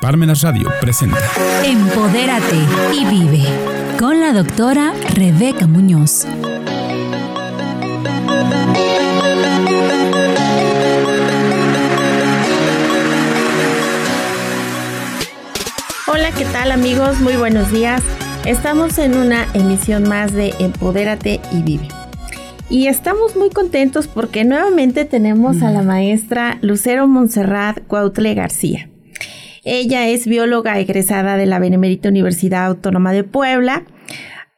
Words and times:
Parmenas 0.00 0.40
Radio 0.40 0.70
presenta 0.80 1.18
Empodérate 1.62 2.56
y 2.94 3.04
vive 3.04 3.44
con 3.98 4.18
la 4.18 4.32
doctora 4.32 4.94
Rebeca 5.14 5.66
Muñoz. 5.66 6.24
Hola, 16.06 16.30
¿qué 16.32 16.46
tal 16.46 16.72
amigos? 16.72 17.20
Muy 17.20 17.36
buenos 17.36 17.70
días. 17.70 18.02
Estamos 18.46 18.96
en 18.96 19.18
una 19.18 19.46
emisión 19.52 20.08
más 20.08 20.32
de 20.32 20.54
Empodérate 20.60 21.42
y 21.52 21.60
vive. 21.60 21.88
Y 22.70 22.86
estamos 22.86 23.36
muy 23.36 23.50
contentos 23.50 24.06
porque 24.06 24.46
nuevamente 24.46 25.04
tenemos 25.04 25.60
a 25.60 25.70
la 25.70 25.82
maestra 25.82 26.56
Lucero 26.62 27.06
Montserrat 27.06 27.86
Cuautle 27.86 28.32
García. 28.32 28.88
Ella 29.64 30.08
es 30.08 30.26
bióloga 30.26 30.78
egresada 30.78 31.36
de 31.36 31.44
la 31.44 31.58
Benemérita 31.58 32.08
Universidad 32.08 32.64
Autónoma 32.64 33.12
de 33.12 33.24
Puebla. 33.24 33.84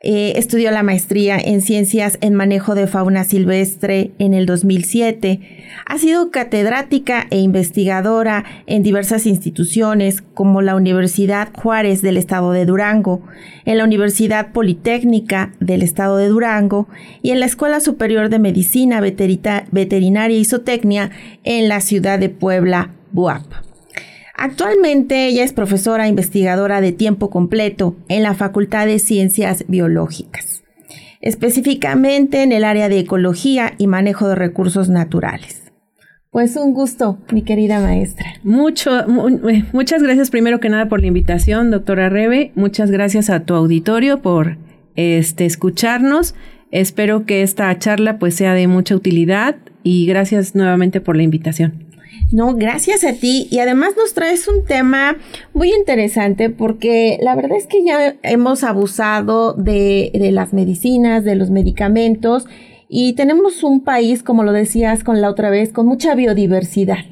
Eh, 0.05 0.35
estudió 0.37 0.71
la 0.73 0.83
maestría 0.83 1.39
en 1.39 1.61
ciencias 1.61 2.19
en 2.21 2.35
manejo 2.35 2.75
de 2.75 2.87
fauna 2.89 3.25
silvestre 3.25 4.13
en 4.19 4.35
el 4.35 4.47
2007. 4.47 5.41
Ha 5.87 5.99
sido 5.99 6.31
catedrática 6.31 7.27
e 7.31 7.39
investigadora 7.39 8.45
en 8.67 8.83
diversas 8.83 9.27
instituciones 9.27 10.23
como 10.23 10.61
la 10.61 10.77
Universidad 10.77 11.51
Juárez 11.53 12.01
del 12.03 12.17
Estado 12.17 12.53
de 12.53 12.65
Durango, 12.65 13.23
en 13.65 13.79
la 13.79 13.85
Universidad 13.85 14.53
Politécnica 14.53 15.53
del 15.61 15.83
Estado 15.83 16.17
de 16.17 16.29
Durango 16.29 16.89
y 17.23 17.31
en 17.31 17.41
la 17.41 17.47
Escuela 17.47 17.79
Superior 17.79 18.29
de 18.29 18.39
Medicina 18.41 19.01
Veterinaria 19.01 20.37
y 20.37 20.45
Zootecnia 20.45 21.11
en 21.43 21.69
la 21.69 21.81
ciudad 21.81 22.19
de 22.19 22.29
Puebla, 22.29 22.91
BUAP. 23.13 23.72
Actualmente 24.35 25.27
ella 25.27 25.45
es 25.45 25.53
profesora 25.53 26.09
investigadora 26.09 26.81
de 26.81 26.93
tiempo 26.93 27.31
completo 27.31 27.97
en 28.09 28.23
la 28.23 28.35
Facultad 28.35 28.87
de 28.87 28.99
Ciencias 28.99 29.65
Biológicas, 29.69 30.63
específicamente 31.21 32.43
en 32.43 32.53
el 32.53 32.65
área 32.65 32.89
de 32.89 33.01
ecología 33.01 33.75
y 33.79 33.87
manejo 33.87 34.29
de 34.29 34.35
recursos 34.35 34.89
naturales. 34.89 35.63
Pues 36.31 36.57
un 36.57 36.73
gusto, 36.73 37.19
mi 37.31 37.43
querida 37.43 37.79
maestra. 37.79 38.25
Mucho, 38.43 39.01
eh, 39.01 39.65
muchas 39.75 40.03
gracias 40.03 40.31
primero 40.31 40.61
que 40.61 40.71
nada 40.71 40.89
por 40.89 41.03
la 41.03 41.09
invitación, 41.09 41.71
doctora 41.71 42.09
Rebe. 42.09 42.53
Muchas 42.55 42.91
gracias 42.91 43.29
a 43.29 43.41
tu 43.41 43.53
auditorio 43.53 44.23
por 44.23 44.57
este, 44.97 45.45
escucharnos. 45.45 46.35
Espero 46.71 47.27
que 47.27 47.43
esta 47.43 47.79
charla 47.79 48.19
pues 48.19 48.35
sea 48.35 48.55
de 48.55 48.67
mucha 48.67 48.97
utilidad 48.97 49.57
y 49.83 50.07
gracias 50.07 50.55
nuevamente 50.55 51.03
por 51.03 51.17
la 51.17 51.23
invitación. 51.23 51.92
No, 52.31 52.55
gracias 52.55 53.05
a 53.05 53.13
ti. 53.13 53.49
Y 53.51 53.59
además 53.59 53.95
nos 53.97 54.15
traes 54.15 54.49
un 54.49 54.65
tema 54.65 55.17
muy 55.53 55.73
interesante 55.73 56.51
porque 56.51 57.19
la 57.23 57.35
verdad 57.35 57.57
es 57.57 57.67
que 57.67 57.85
ya 57.85 58.17
hemos 58.23 58.65
abusado 58.65 59.55
de, 59.55 60.11
de 60.15 60.33
las 60.33 60.53
medicinas, 60.53 61.25
de 61.25 61.35
los 61.35 61.51
medicamentos 61.51 62.47
y 62.89 63.15
tenemos 63.15 63.63
un 63.63 63.83
país, 63.83 64.23
como 64.23 64.45
lo 64.45 64.53
decías 64.53 65.05
con 65.05 65.21
la 65.21 65.31
otra 65.31 65.51
vez, 65.51 65.73
con 65.73 65.87
mucha 65.87 66.15
biodiversidad. 66.15 67.05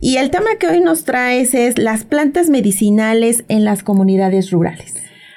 Y 0.00 0.16
el 0.16 0.30
tema 0.30 0.50
que 0.58 0.68
hoy 0.68 0.80
nos 0.80 1.04
traes 1.04 1.54
es 1.54 1.78
las 1.78 2.04
plantas 2.04 2.50
medicinales 2.50 3.44
en 3.48 3.64
las 3.64 3.82
comunidades 3.82 4.50
rurales. 4.50 4.94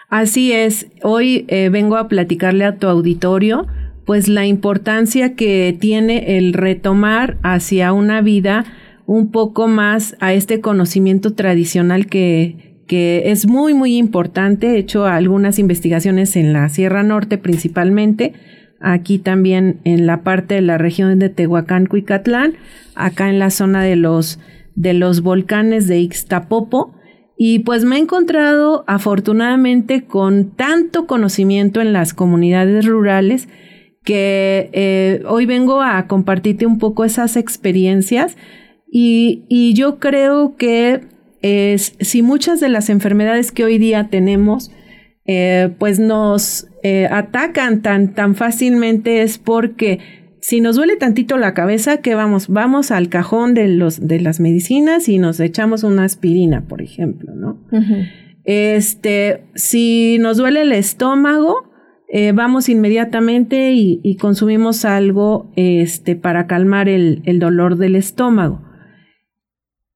Así 0.09 0.51
es, 0.51 0.87
hoy 1.03 1.45
eh, 1.47 1.69
vengo 1.69 1.95
a 1.95 2.07
platicarle 2.07 2.65
a 2.65 2.75
tu 2.75 2.87
auditorio 2.87 3.67
pues 4.05 4.27
la 4.27 4.45
importancia 4.45 5.35
que 5.35 5.75
tiene 5.79 6.37
el 6.37 6.53
retomar 6.53 7.37
hacia 7.43 7.93
una 7.93 8.21
vida 8.21 8.65
un 9.05 9.31
poco 9.31 9.67
más 9.67 10.15
a 10.19 10.33
este 10.33 10.61
conocimiento 10.61 11.33
tradicional 11.33 12.07
que, 12.07 12.83
que 12.87 13.31
es 13.31 13.47
muy, 13.47 13.73
muy 13.73 13.97
importante. 13.97 14.71
He 14.71 14.77
hecho 14.77 15.05
algunas 15.05 15.59
investigaciones 15.59 16.35
en 16.35 16.53
la 16.53 16.67
Sierra 16.69 17.03
Norte 17.03 17.37
principalmente, 17.37 18.33
aquí 18.79 19.19
también 19.19 19.79
en 19.83 20.05
la 20.05 20.23
parte 20.23 20.55
de 20.55 20.61
la 20.61 20.77
región 20.77 21.19
de 21.19 21.29
Tehuacán, 21.29 21.85
Cuicatlán, 21.85 22.53
acá 22.95 23.29
en 23.29 23.39
la 23.39 23.49
zona 23.49 23.83
de 23.83 23.95
los, 23.95 24.39
de 24.75 24.93
los 24.93 25.21
volcanes 25.21 25.87
de 25.87 25.99
Ixtapopo. 25.99 26.95
Y 27.37 27.59
pues 27.59 27.85
me 27.85 27.95
he 27.95 27.99
encontrado 27.99 28.83
afortunadamente 28.87 30.03
con 30.03 30.51
tanto 30.51 31.07
conocimiento 31.07 31.81
en 31.81 31.91
las 31.91 32.13
comunidades 32.13 32.85
rurales 32.85 33.47
que 34.03 34.69
eh, 34.73 35.23
hoy 35.27 35.45
vengo 35.45 35.81
a 35.81 36.07
compartirte 36.07 36.65
un 36.65 36.79
poco 36.79 37.05
esas 37.05 37.37
experiencias 37.37 38.35
y, 38.91 39.73
yo 39.73 39.99
creo 39.99 40.55
que 40.57 41.01
es, 41.41 41.95
si 41.99 42.21
muchas 42.21 42.59
de 42.59 42.69
las 42.69 42.89
enfermedades 42.89 43.51
que 43.51 43.63
hoy 43.63 43.77
día 43.77 44.09
tenemos, 44.09 44.71
eh, 45.25 45.69
pues 45.79 45.99
nos 45.99 46.67
eh, 46.83 47.07
atacan 47.09 47.81
tan, 47.81 48.13
tan 48.13 48.35
fácilmente 48.35 49.21
es 49.21 49.37
porque 49.37 49.99
si 50.41 50.59
nos 50.59 50.75
duele 50.75 50.97
tantito 50.97 51.37
la 51.37 51.53
cabeza, 51.53 51.97
¿qué 51.97 52.15
vamos? 52.15 52.47
Vamos 52.47 52.91
al 52.91 53.07
cajón 53.09 53.53
de, 53.53 53.67
los, 53.69 54.05
de 54.05 54.19
las 54.19 54.39
medicinas 54.39 55.07
y 55.07 55.19
nos 55.19 55.39
echamos 55.39 55.83
una 55.83 56.03
aspirina, 56.03 56.67
por 56.67 56.81
ejemplo, 56.81 57.33
¿no? 57.35 57.59
Este, 58.43 59.43
si 59.53 60.17
nos 60.19 60.37
duele 60.37 60.63
el 60.63 60.71
estómago, 60.71 61.70
eh, 62.13 62.33
vamos 62.33 62.67
inmediatamente 62.67 63.71
y, 63.71 64.17
consumimos 64.17 64.83
algo 64.83 65.49
este, 65.55 66.17
para 66.17 66.45
calmar 66.45 66.89
el, 66.89 67.21
dolor 67.39 67.77
del 67.77 67.95
estómago. 67.95 68.61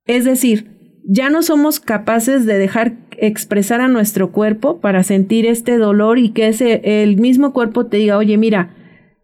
Es 0.06 0.24
decir, 0.24 1.02
ya 1.06 1.30
no 1.30 1.44
somos 1.44 1.82
capaces 1.82 2.46
de 2.46 2.58
dejar 2.58 2.94
expresar 3.18 3.82
a 3.82 3.90
nuestro 3.90 4.32
cuerpo 4.32 4.80
para 4.80 5.04
sentir 5.04 5.46
este 5.46 5.78
dolor 5.78 6.18
y 6.18 6.30
que 6.30 6.48
ese, 6.48 7.04
el 7.04 7.18
mismo 7.18 7.52
cuerpo 7.52 7.88
te 7.88 7.98
diga, 7.98 8.18
oye, 8.18 8.38
mira, 8.38 8.74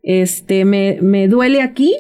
este, 0.04 0.66
me, 0.66 0.98
me 1.02 1.30
duele 1.30 1.62
aquí, 1.62 1.96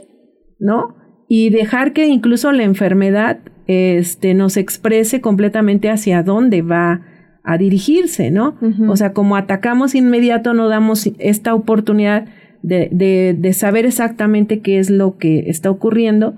¿no? 0.59 0.97
Y 1.30 1.51
dejar 1.51 1.94
que 1.94 2.07
incluso 2.07 2.51
la 2.51 2.63
enfermedad 2.63 3.40
este, 3.68 4.34
nos 4.34 4.57
exprese 4.57 5.22
completamente 5.22 5.90
hacia 5.90 6.22
dónde 6.22 6.63
va 6.63 7.07
a 7.44 7.57
dirigirse, 7.57 8.31
¿no? 8.31 8.57
O 8.88 8.96
sea, 8.96 9.13
como 9.13 9.35
atacamos 9.35 9.96
inmediato, 9.96 10.53
no 10.53 10.68
damos 10.68 11.09
esta 11.18 11.56
oportunidad 11.56 12.28
de, 12.62 12.90
de, 12.91 13.35
de, 13.38 13.53
saber 13.53 13.85
exactamente 13.85 14.59
qué 14.59 14.78
es 14.78 14.90
lo 14.90 15.18
que 15.18 15.50
está 15.50 15.72
ocurriendo. 15.72 16.35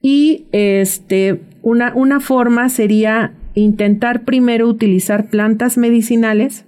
Y 0.00 0.46
este, 0.52 1.40
una, 1.62 1.92
una 1.94 2.20
forma 2.20 2.68
sería 2.68 3.34
intentar 3.54 4.24
primero 4.24 4.68
utilizar 4.68 5.28
plantas 5.28 5.76
medicinales 5.76 6.64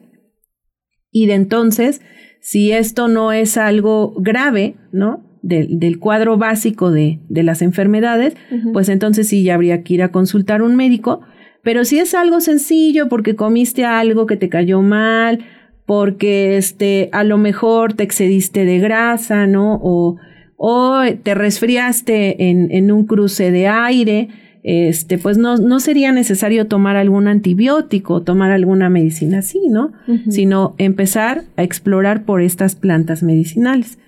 y 1.12 1.26
de 1.26 1.34
entonces, 1.34 2.00
si 2.40 2.72
esto 2.72 3.06
no 3.06 3.32
es 3.32 3.56
algo 3.56 4.14
grave, 4.18 4.76
¿no? 4.90 5.22
del 5.42 5.98
cuadro 5.98 6.38
básico 6.38 6.92
de, 6.92 7.18
de 7.28 7.42
las 7.42 7.62
enfermedades, 7.62 8.36
pues 8.72 8.88
entonces 8.88 9.26
sí 9.26 9.42
ya 9.42 9.54
habría 9.54 9.82
que 9.82 9.94
ir 9.94 10.02
a 10.04 10.12
consultar 10.12 10.60
a 10.60 10.64
un 10.64 10.76
médico. 10.76 11.22
Pero 11.62 11.84
si 11.84 11.98
es 11.98 12.14
algo 12.14 12.40
sencillo, 12.40 13.08
porque 13.08 13.36
comiste 13.36 13.84
algo 13.84 14.26
que 14.26 14.36
te 14.36 14.48
cayó 14.48 14.82
mal, 14.82 15.44
porque 15.86 16.56
este, 16.56 17.08
a 17.12 17.24
lo 17.24 17.38
mejor 17.38 17.94
te 17.94 18.02
excediste 18.02 18.64
de 18.64 18.78
grasa, 18.78 19.46
¿no? 19.46 19.78
O, 19.82 20.16
o 20.56 21.02
te 21.22 21.34
resfriaste 21.34 22.50
en, 22.50 22.70
en 22.70 22.90
un 22.90 23.06
cruce 23.06 23.50
de 23.50 23.68
aire, 23.68 24.28
este, 24.62 25.18
pues 25.18 25.38
no, 25.38 25.56
no 25.56 25.80
sería 25.80 26.12
necesario 26.12 26.68
tomar 26.68 26.96
algún 26.96 27.26
antibiótico, 27.26 28.22
tomar 28.22 28.52
alguna 28.52 28.88
medicina 28.90 29.38
así, 29.38 29.60
¿no? 29.68 29.92
Sino 30.28 30.74
empezar 30.78 31.42
a 31.56 31.64
explorar 31.64 32.24
por 32.24 32.42
estas 32.42 32.76
plantas 32.76 33.24
medicinales. 33.24 33.98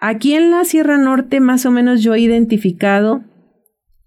Aquí 0.00 0.34
en 0.34 0.50
la 0.50 0.64
Sierra 0.64 0.96
Norte, 0.96 1.40
más 1.40 1.66
o 1.66 1.70
menos 1.70 2.02
yo 2.02 2.14
he 2.14 2.20
identificado, 2.20 3.22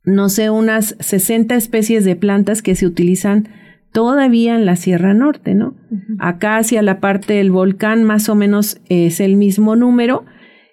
no 0.05 0.29
sé, 0.29 0.49
unas 0.49 0.95
60 0.99 1.55
especies 1.55 2.05
de 2.05 2.15
plantas 2.15 2.61
que 2.61 2.75
se 2.75 2.85
utilizan 2.85 3.49
todavía 3.91 4.55
en 4.55 4.65
la 4.65 4.75
Sierra 4.75 5.13
Norte, 5.13 5.55
¿no? 5.55 5.75
Acá 6.19 6.57
hacia 6.57 6.81
la 6.81 6.99
parte 6.99 7.33
del 7.33 7.51
volcán 7.51 8.03
más 8.03 8.27
o 8.29 8.35
menos 8.35 8.81
es 8.89 9.19
el 9.19 9.37
mismo 9.37 9.75
número. 9.75 10.25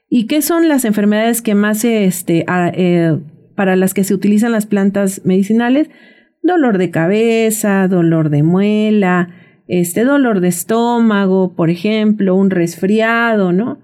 ¿Y 0.08 0.26
qué 0.26 0.42
son 0.42 0.68
las 0.68 0.84
enfermedades 0.84 1.40
que 1.40 1.54
más 1.54 1.84
este, 1.84 2.44
eh, 2.48 3.18
para 3.54 3.76
las 3.76 3.94
que 3.94 4.04
se 4.04 4.12
utilizan 4.12 4.52
las 4.52 4.66
plantas 4.66 5.22
medicinales, 5.24 5.88
dolor 6.42 6.78
de 6.78 6.90
cabeza, 6.90 7.86
dolor 7.88 8.28
de 8.28 8.42
muela, 8.42 9.28
este 9.68 10.04
dolor 10.04 10.40
de 10.40 10.48
estómago, 10.48 11.54
por 11.54 11.70
ejemplo, 11.70 12.34
un 12.34 12.50
resfriado, 12.50 13.52
¿no? 13.52 13.78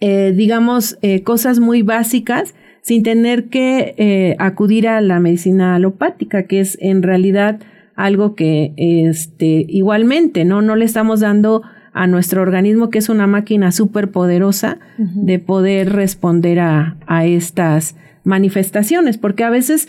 Eh, 0.00 0.32
digamos, 0.34 0.98
eh, 1.02 1.22
cosas 1.22 1.60
muy 1.60 1.82
básicas 1.82 2.54
sin 2.82 3.02
tener 3.02 3.48
que 3.48 3.94
eh, 3.98 4.36
acudir 4.38 4.88
a 4.88 5.00
la 5.00 5.20
medicina 5.20 5.74
alopática, 5.74 6.44
que 6.44 6.60
es 6.60 6.78
en 6.80 7.02
realidad 7.02 7.60
algo 7.94 8.34
que 8.34 8.72
este, 8.76 9.66
igualmente, 9.68 10.44
¿no? 10.44 10.62
No 10.62 10.76
le 10.76 10.84
estamos 10.84 11.20
dando 11.20 11.62
a 11.92 12.06
nuestro 12.06 12.42
organismo, 12.42 12.90
que 12.90 12.98
es 12.98 13.08
una 13.08 13.26
máquina 13.26 13.72
súper 13.72 14.10
poderosa, 14.10 14.78
de 14.98 15.38
poder 15.40 15.92
responder 15.92 16.60
a, 16.60 16.96
a 17.06 17.26
estas 17.26 17.96
manifestaciones, 18.22 19.18
porque 19.18 19.42
a 19.42 19.50
veces 19.50 19.88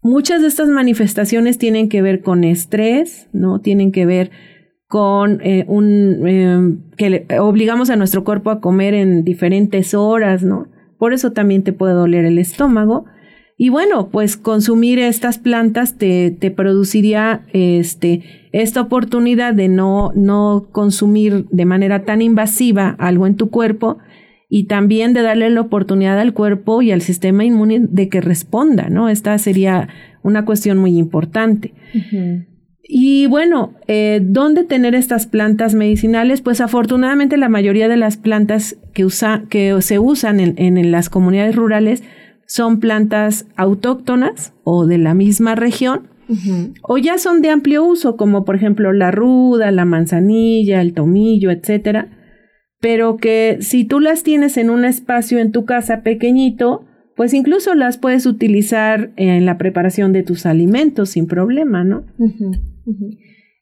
muchas 0.00 0.40
de 0.40 0.48
estas 0.48 0.68
manifestaciones 0.68 1.58
tienen 1.58 1.88
que 1.88 2.00
ver 2.00 2.22
con 2.22 2.44
estrés, 2.44 3.28
¿no? 3.32 3.60
Tienen 3.60 3.92
que 3.92 4.06
ver 4.06 4.30
con 4.88 5.40
eh, 5.42 5.64
un 5.68 6.26
eh, 6.26 6.76
que 6.98 7.38
obligamos 7.38 7.88
a 7.88 7.96
nuestro 7.96 8.24
cuerpo 8.24 8.50
a 8.50 8.60
comer 8.60 8.92
en 8.92 9.24
diferentes 9.24 9.94
horas, 9.94 10.42
¿no? 10.42 10.68
Por 11.02 11.14
eso 11.14 11.32
también 11.32 11.64
te 11.64 11.72
puede 11.72 11.94
doler 11.94 12.24
el 12.24 12.38
estómago. 12.38 13.06
Y 13.58 13.70
bueno, 13.70 14.10
pues 14.10 14.36
consumir 14.36 15.00
estas 15.00 15.36
plantas 15.36 15.98
te, 15.98 16.30
te 16.30 16.52
produciría 16.52 17.42
este, 17.52 18.22
esta 18.52 18.82
oportunidad 18.82 19.52
de 19.52 19.66
no, 19.66 20.12
no 20.14 20.68
consumir 20.70 21.46
de 21.50 21.64
manera 21.64 22.04
tan 22.04 22.22
invasiva 22.22 22.94
algo 23.00 23.26
en 23.26 23.34
tu 23.34 23.50
cuerpo 23.50 23.98
y 24.48 24.68
también 24.68 25.12
de 25.12 25.22
darle 25.22 25.50
la 25.50 25.62
oportunidad 25.62 26.20
al 26.20 26.34
cuerpo 26.34 26.82
y 26.82 26.92
al 26.92 27.02
sistema 27.02 27.44
inmune 27.44 27.80
de 27.80 28.08
que 28.08 28.20
responda, 28.20 28.88
¿no? 28.88 29.08
Esta 29.08 29.36
sería 29.38 29.88
una 30.22 30.44
cuestión 30.44 30.78
muy 30.78 30.96
importante. 30.96 31.74
Y 32.82 33.26
bueno, 33.26 33.74
eh, 33.86 34.20
¿dónde 34.22 34.64
tener 34.64 34.94
estas 34.94 35.26
plantas 35.26 35.74
medicinales? 35.74 36.40
Pues 36.40 36.60
afortunadamente 36.60 37.36
la 37.36 37.48
mayoría 37.48 37.88
de 37.88 37.96
las 37.96 38.16
plantas 38.16 38.76
que, 38.92 39.04
usa, 39.04 39.44
que 39.48 39.80
se 39.82 39.98
usan 39.98 40.40
en, 40.40 40.58
en, 40.58 40.90
las 40.90 41.08
comunidades 41.08 41.54
rurales 41.54 42.02
son 42.46 42.80
plantas 42.80 43.46
autóctonas 43.56 44.52
o 44.64 44.86
de 44.86 44.98
la 44.98 45.14
misma 45.14 45.54
región, 45.54 46.08
o 46.82 46.96
ya 46.96 47.18
son 47.18 47.42
de 47.42 47.50
amplio 47.50 47.84
uso, 47.84 48.16
como 48.16 48.44
por 48.44 48.56
ejemplo 48.56 48.92
la 48.92 49.10
ruda, 49.10 49.70
la 49.70 49.84
manzanilla, 49.84 50.80
el 50.80 50.94
tomillo, 50.94 51.50
etcétera 51.50 52.08
pero 52.82 53.16
que 53.16 53.58
si 53.60 53.84
tú 53.84 54.00
las 54.00 54.24
tienes 54.24 54.56
en 54.56 54.68
un 54.68 54.84
espacio 54.84 55.38
en 55.38 55.52
tu 55.52 55.64
casa 55.64 56.02
pequeñito, 56.02 56.84
pues 57.14 57.32
incluso 57.32 57.76
las 57.76 57.96
puedes 57.96 58.26
utilizar 58.26 59.12
en 59.14 59.46
la 59.46 59.56
preparación 59.56 60.12
de 60.12 60.24
tus 60.24 60.46
alimentos 60.46 61.10
sin 61.10 61.28
problema, 61.28 61.84
¿no? 61.84 62.04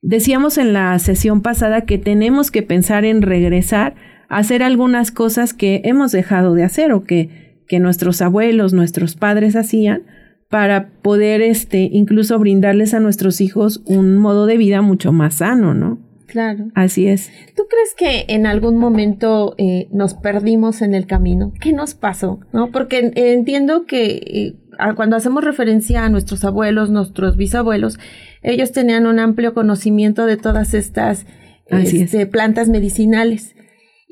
Decíamos 0.03 0.59
en 0.59 0.73
la 0.73 0.99
sesión 0.99 1.43
pasada 1.43 1.83
que 1.83 1.99
tenemos 1.99 2.51
que 2.51 2.63
pensar 2.63 3.05
en 3.05 3.23
regresar 3.23 3.95
a 4.29 4.39
hacer 4.39 4.63
algunas 4.63 5.11
cosas 5.11 5.53
que 5.53 5.83
hemos 5.85 6.13
dejado 6.13 6.55
de 6.55 6.65
hacer 6.65 6.93
o 6.93 7.05
que, 7.05 7.63
que 7.69 7.81
nuestros 7.81 8.23
abuelos, 8.23 8.73
nuestros 8.73 9.17
padres 9.17 9.57
hacían 9.57 10.03
para 10.49 10.91
poder 11.03 11.43
este, 11.43 11.89
incluso 11.93 12.39
brindarles 12.39 12.93
a 12.93 13.01
nuestros 13.01 13.41
hijos 13.41 13.83
un 13.87 14.19
modo 14.19 14.47
de 14.47 14.57
vida 14.57 14.83
mucho 14.83 15.13
más 15.13 15.35
sano, 15.35 15.75
¿no? 15.75 15.99
Claro. 16.27 16.67
Así 16.75 17.09
es. 17.09 17.31
¿Tú 17.57 17.65
crees 17.69 17.95
que 17.97 18.33
en 18.33 18.47
algún 18.47 18.77
momento 18.77 19.55
eh, 19.59 19.89
nos 19.93 20.15
perdimos 20.15 20.81
en 20.81 20.95
el 20.95 21.07
camino? 21.07 21.53
¿Qué 21.61 21.73
nos 21.73 21.95
pasó? 21.95 22.41
¿No? 22.53 22.71
Porque 22.71 23.13
entiendo 23.15 23.85
que 23.85 24.07
eh, 24.07 24.55
cuando 24.95 25.17
hacemos 25.17 25.45
referencia 25.45 26.05
a 26.05 26.09
nuestros 26.09 26.45
abuelos, 26.45 26.91
nuestros 26.91 27.37
bisabuelos, 27.37 27.99
ellos 28.43 28.73
tenían 28.73 29.07
un 29.07 29.19
amplio 29.19 29.55
conocimiento 29.55 30.27
de 30.27 30.37
todas 30.37 30.75
estas 30.75 31.27
este, 31.69 32.27
plantas 32.27 32.69
medicinales. 32.69 33.55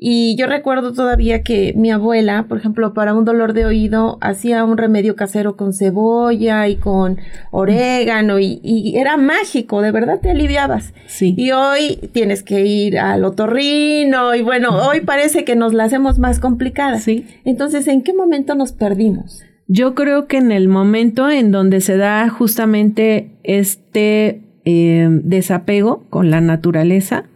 Y 0.01 0.37
yo 0.37 0.47
recuerdo 0.47 0.93
todavía 0.93 1.43
que 1.43 1.73
mi 1.75 1.91
abuela, 1.91 2.45
por 2.47 2.57
ejemplo, 2.57 2.93
para 2.93 3.13
un 3.13 3.25
dolor 3.25 3.51
de 3.51 3.65
oído, 3.65 4.17
hacía 4.21 4.63
un 4.63 4.77
remedio 4.77 5.17
casero 5.17 5.57
con 5.57 5.73
cebolla 5.73 6.69
y 6.69 6.77
con 6.77 7.17
orégano 7.51 8.39
y, 8.39 8.93
era 8.95 9.17
mágico, 9.17 9.81
de 9.81 9.91
verdad 9.91 10.21
te 10.21 10.31
aliviabas. 10.31 10.93
Sí. 11.07 11.35
Y 11.37 11.51
hoy 11.51 11.99
tienes 12.13 12.43
que 12.43 12.65
ir 12.65 12.97
al 12.97 13.25
otorrino 13.25 14.35
y 14.35 14.41
bueno, 14.41 14.87
hoy 14.87 15.01
parece 15.05 15.43
que 15.43 15.57
nos 15.57 15.73
la 15.73 15.83
hacemos 15.83 16.17
más 16.17 16.39
complicada. 16.39 16.99
Sí. 16.99 17.25
Entonces, 17.43 17.85
¿en 17.89 18.01
qué 18.01 18.13
momento 18.13 18.55
nos 18.55 18.71
perdimos? 18.71 19.43
Yo 19.71 19.93
creo 19.93 20.25
que 20.25 20.37
en 20.37 20.51
el 20.51 20.67
momento 20.67 21.29
en 21.29 21.51
donde 21.51 21.79
se 21.79 21.95
da 21.95 22.27
justamente 22.27 23.39
este 23.43 24.41
eh, 24.65 25.07
desapego 25.23 26.09
con 26.09 26.31
la 26.31 26.41
naturaleza, 26.41 27.29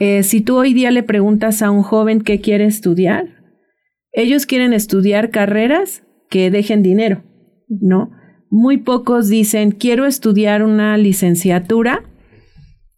eh, 0.00 0.24
si 0.24 0.40
tú 0.40 0.56
hoy 0.56 0.74
día 0.74 0.90
le 0.90 1.04
preguntas 1.04 1.62
a 1.62 1.70
un 1.70 1.84
joven 1.84 2.20
qué 2.20 2.40
quiere 2.40 2.64
estudiar, 2.64 3.28
ellos 4.12 4.44
quieren 4.44 4.72
estudiar 4.72 5.30
carreras 5.30 6.02
que 6.28 6.50
dejen 6.50 6.82
dinero, 6.82 7.22
¿no? 7.68 8.10
Muy 8.50 8.78
pocos 8.78 9.28
dicen, 9.28 9.70
quiero 9.70 10.06
estudiar 10.06 10.64
una 10.64 10.98
licenciatura 10.98 12.02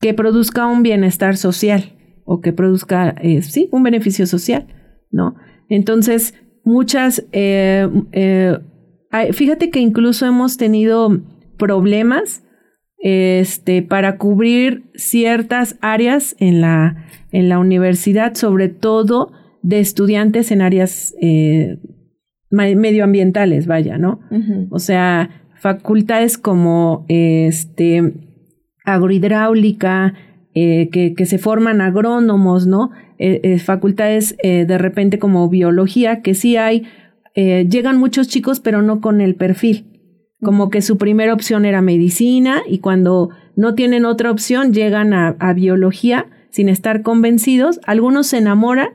que 0.00 0.14
produzca 0.14 0.66
un 0.66 0.82
bienestar 0.82 1.36
social 1.36 1.98
o 2.24 2.40
que 2.40 2.54
produzca, 2.54 3.10
eh, 3.20 3.42
sí, 3.42 3.68
un 3.72 3.82
beneficio 3.82 4.26
social, 4.26 4.68
¿no? 5.10 5.34
Entonces, 5.68 6.32
muchas, 6.64 7.26
eh, 7.32 7.88
fíjate 9.32 9.70
que 9.70 9.80
incluso 9.80 10.26
hemos 10.26 10.56
tenido 10.56 11.20
problemas 11.58 12.42
este, 13.02 13.82
para 13.82 14.16
cubrir 14.16 14.84
ciertas 14.94 15.76
áreas 15.80 16.36
en 16.38 16.60
la, 16.60 17.04
en 17.32 17.48
la 17.48 17.58
universidad, 17.58 18.34
sobre 18.34 18.68
todo 18.68 19.32
de 19.62 19.80
estudiantes 19.80 20.50
en 20.52 20.62
áreas 20.62 21.14
eh, 21.20 21.78
medioambientales, 22.50 23.66
vaya, 23.66 23.98
¿no? 23.98 24.20
O 24.70 24.78
sea, 24.78 25.30
facultades 25.56 26.38
como 26.38 27.04
este, 27.08 28.12
agrohidráulica, 28.84 30.14
eh, 30.54 30.88
que, 30.90 31.14
que, 31.14 31.26
se 31.26 31.38
forman 31.38 31.80
agrónomos, 31.80 32.66
¿no? 32.66 32.90
Eh, 33.24 33.58
facultades 33.58 34.36
de 34.42 34.78
repente 34.78 35.18
como 35.18 35.48
biología, 35.48 36.22
que 36.22 36.34
sí 36.34 36.56
hay, 36.56 36.88
llegan 37.34 37.98
muchos 37.98 38.26
chicos, 38.26 38.58
pero 38.58 38.82
no 38.82 39.00
con 39.00 39.20
el 39.20 39.36
perfil 39.36 39.92
como 40.42 40.70
que 40.70 40.82
su 40.82 40.98
primera 40.98 41.32
opción 41.32 41.64
era 41.64 41.80
medicina 41.80 42.62
y 42.68 42.78
cuando 42.78 43.30
no 43.54 43.74
tienen 43.74 44.04
otra 44.04 44.30
opción 44.30 44.72
llegan 44.72 45.14
a, 45.14 45.52
biología 45.54 46.26
sin 46.50 46.68
estar 46.68 47.02
convencidos. 47.02 47.80
Algunos 47.86 48.26
se 48.26 48.38
enamoran 48.38 48.88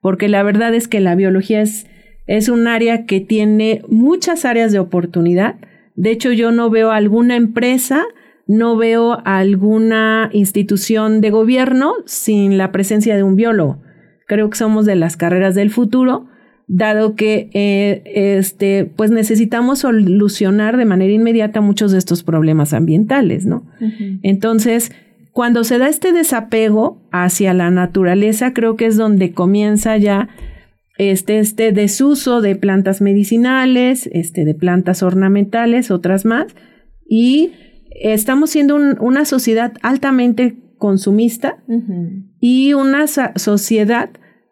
porque 0.00 0.28
la 0.28 0.42
verdad 0.42 0.74
es 0.74 0.88
que 0.88 1.00
la 1.00 1.14
biología 1.14 1.60
es, 1.60 1.86
es 2.26 2.48
un 2.48 2.66
área 2.66 3.04
que 3.04 3.20
tiene 3.20 3.82
muchas 3.88 4.44
áreas 4.46 4.72
de 4.72 4.78
oportunidad. 4.78 5.56
De 5.94 6.10
hecho, 6.10 6.32
yo 6.32 6.50
no 6.50 6.70
veo 6.70 6.90
alguna 6.90 7.36
empresa, 7.36 8.02
no 8.46 8.76
veo 8.76 9.18
alguna 9.24 10.30
institución 10.32 11.20
de 11.20 11.30
gobierno 11.30 11.94
sin 12.04 12.58
la 12.58 12.72
presencia 12.72 13.16
de 13.16 13.22
un 13.22 13.36
biólogo. 13.36 13.78
Creo 14.26 14.50
que 14.50 14.58
somos 14.58 14.86
de 14.86 14.96
las 14.96 15.16
carreras 15.16 15.54
del 15.54 15.70
futuro 15.70 16.26
dado 16.68 17.14
que 17.14 17.48
eh, 17.52 18.02
este, 18.38 18.90
pues 18.96 19.10
necesitamos 19.10 19.80
solucionar 19.80 20.76
de 20.76 20.84
manera 20.84 21.12
inmediata 21.12 21.60
muchos 21.60 21.92
de 21.92 21.98
estos 21.98 22.22
problemas 22.22 22.72
ambientales, 22.72 23.46
¿no? 23.46 23.64
Entonces, 24.22 24.90
cuando 25.32 25.64
se 25.64 25.78
da 25.78 25.88
este 25.88 26.12
desapego 26.12 27.00
hacia 27.12 27.54
la 27.54 27.70
naturaleza, 27.70 28.52
creo 28.52 28.76
que 28.76 28.86
es 28.86 28.96
donde 28.96 29.32
comienza 29.32 29.96
ya 29.96 30.28
este, 30.98 31.38
este 31.38 31.72
desuso 31.72 32.40
de 32.40 32.56
plantas 32.56 33.00
medicinales, 33.00 34.08
este, 34.12 34.44
de 34.44 34.54
plantas 34.54 35.02
ornamentales, 35.02 35.90
otras 35.90 36.24
más, 36.24 36.46
y 37.08 37.52
estamos 37.90 38.50
siendo 38.50 38.76
una 38.76 39.24
sociedad 39.24 39.72
altamente 39.82 40.56
consumista 40.78 41.62
y 42.40 42.74
una 42.74 43.06
sociedad 43.06 44.10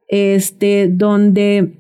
este, 0.09 0.88
donde 0.91 1.79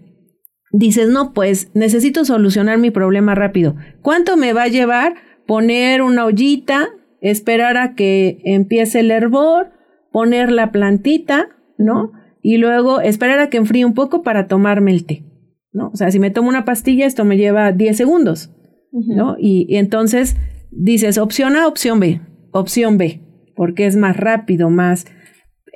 dices, 0.72 1.08
no, 1.08 1.32
pues 1.32 1.70
necesito 1.74 2.24
solucionar 2.24 2.78
mi 2.78 2.90
problema 2.90 3.34
rápido. 3.34 3.76
¿Cuánto 4.02 4.36
me 4.36 4.52
va 4.52 4.64
a 4.64 4.68
llevar 4.68 5.14
poner 5.46 6.02
una 6.02 6.24
ollita, 6.24 6.88
esperar 7.20 7.76
a 7.76 7.94
que 7.94 8.40
empiece 8.44 9.00
el 9.00 9.10
hervor, 9.10 9.70
poner 10.12 10.50
la 10.50 10.72
plantita, 10.72 11.48
¿no? 11.78 12.12
Y 12.42 12.58
luego 12.58 13.00
esperar 13.00 13.38
a 13.40 13.48
que 13.48 13.56
enfríe 13.56 13.84
un 13.84 13.94
poco 13.94 14.22
para 14.22 14.46
tomarme 14.46 14.92
el 14.92 15.06
té, 15.06 15.24
¿no? 15.72 15.90
O 15.92 15.96
sea, 15.96 16.10
si 16.10 16.18
me 16.18 16.30
tomo 16.30 16.48
una 16.48 16.64
pastilla, 16.64 17.06
esto 17.06 17.24
me 17.24 17.36
lleva 17.36 17.72
10 17.72 17.96
segundos, 17.96 18.50
¿no? 18.92 19.36
Y, 19.38 19.76
entonces 19.76 20.36
dices, 20.76 21.18
opción 21.18 21.56
A, 21.56 21.66
opción 21.66 22.00
B, 22.00 22.20
opción 22.50 22.98
B, 22.98 23.20
porque 23.54 23.86
es 23.86 23.96
más 23.96 24.16
rápido, 24.16 24.70
más... 24.70 25.06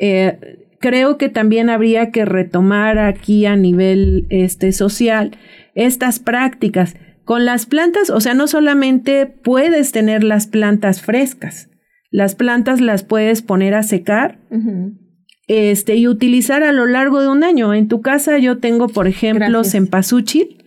Eh, 0.00 0.38
creo 0.80 1.18
que 1.18 1.28
también 1.28 1.70
habría 1.70 2.10
que 2.10 2.24
retomar 2.24 2.98
aquí 2.98 3.46
a 3.46 3.56
nivel 3.56 4.26
este, 4.30 4.72
social 4.72 5.36
estas 5.74 6.18
prácticas. 6.18 6.96
Con 7.24 7.44
las 7.44 7.66
plantas, 7.66 8.10
o 8.10 8.20
sea, 8.20 8.34
no 8.34 8.46
solamente 8.46 9.26
puedes 9.26 9.92
tener 9.92 10.24
las 10.24 10.46
plantas 10.46 11.02
frescas, 11.02 11.68
las 12.10 12.34
plantas 12.34 12.80
las 12.80 13.04
puedes 13.04 13.42
poner 13.42 13.74
a 13.74 13.82
secar 13.82 14.38
este, 15.46 15.96
y 15.96 16.08
utilizar 16.08 16.62
a 16.62 16.72
lo 16.72 16.86
largo 16.86 17.20
de 17.20 17.28
un 17.28 17.44
año. 17.44 17.74
En 17.74 17.88
tu 17.88 18.00
casa 18.00 18.38
yo 18.38 18.58
tengo, 18.58 18.88
por 18.88 19.08
ejemplo, 19.08 19.62
cempasúchil. 19.64 20.64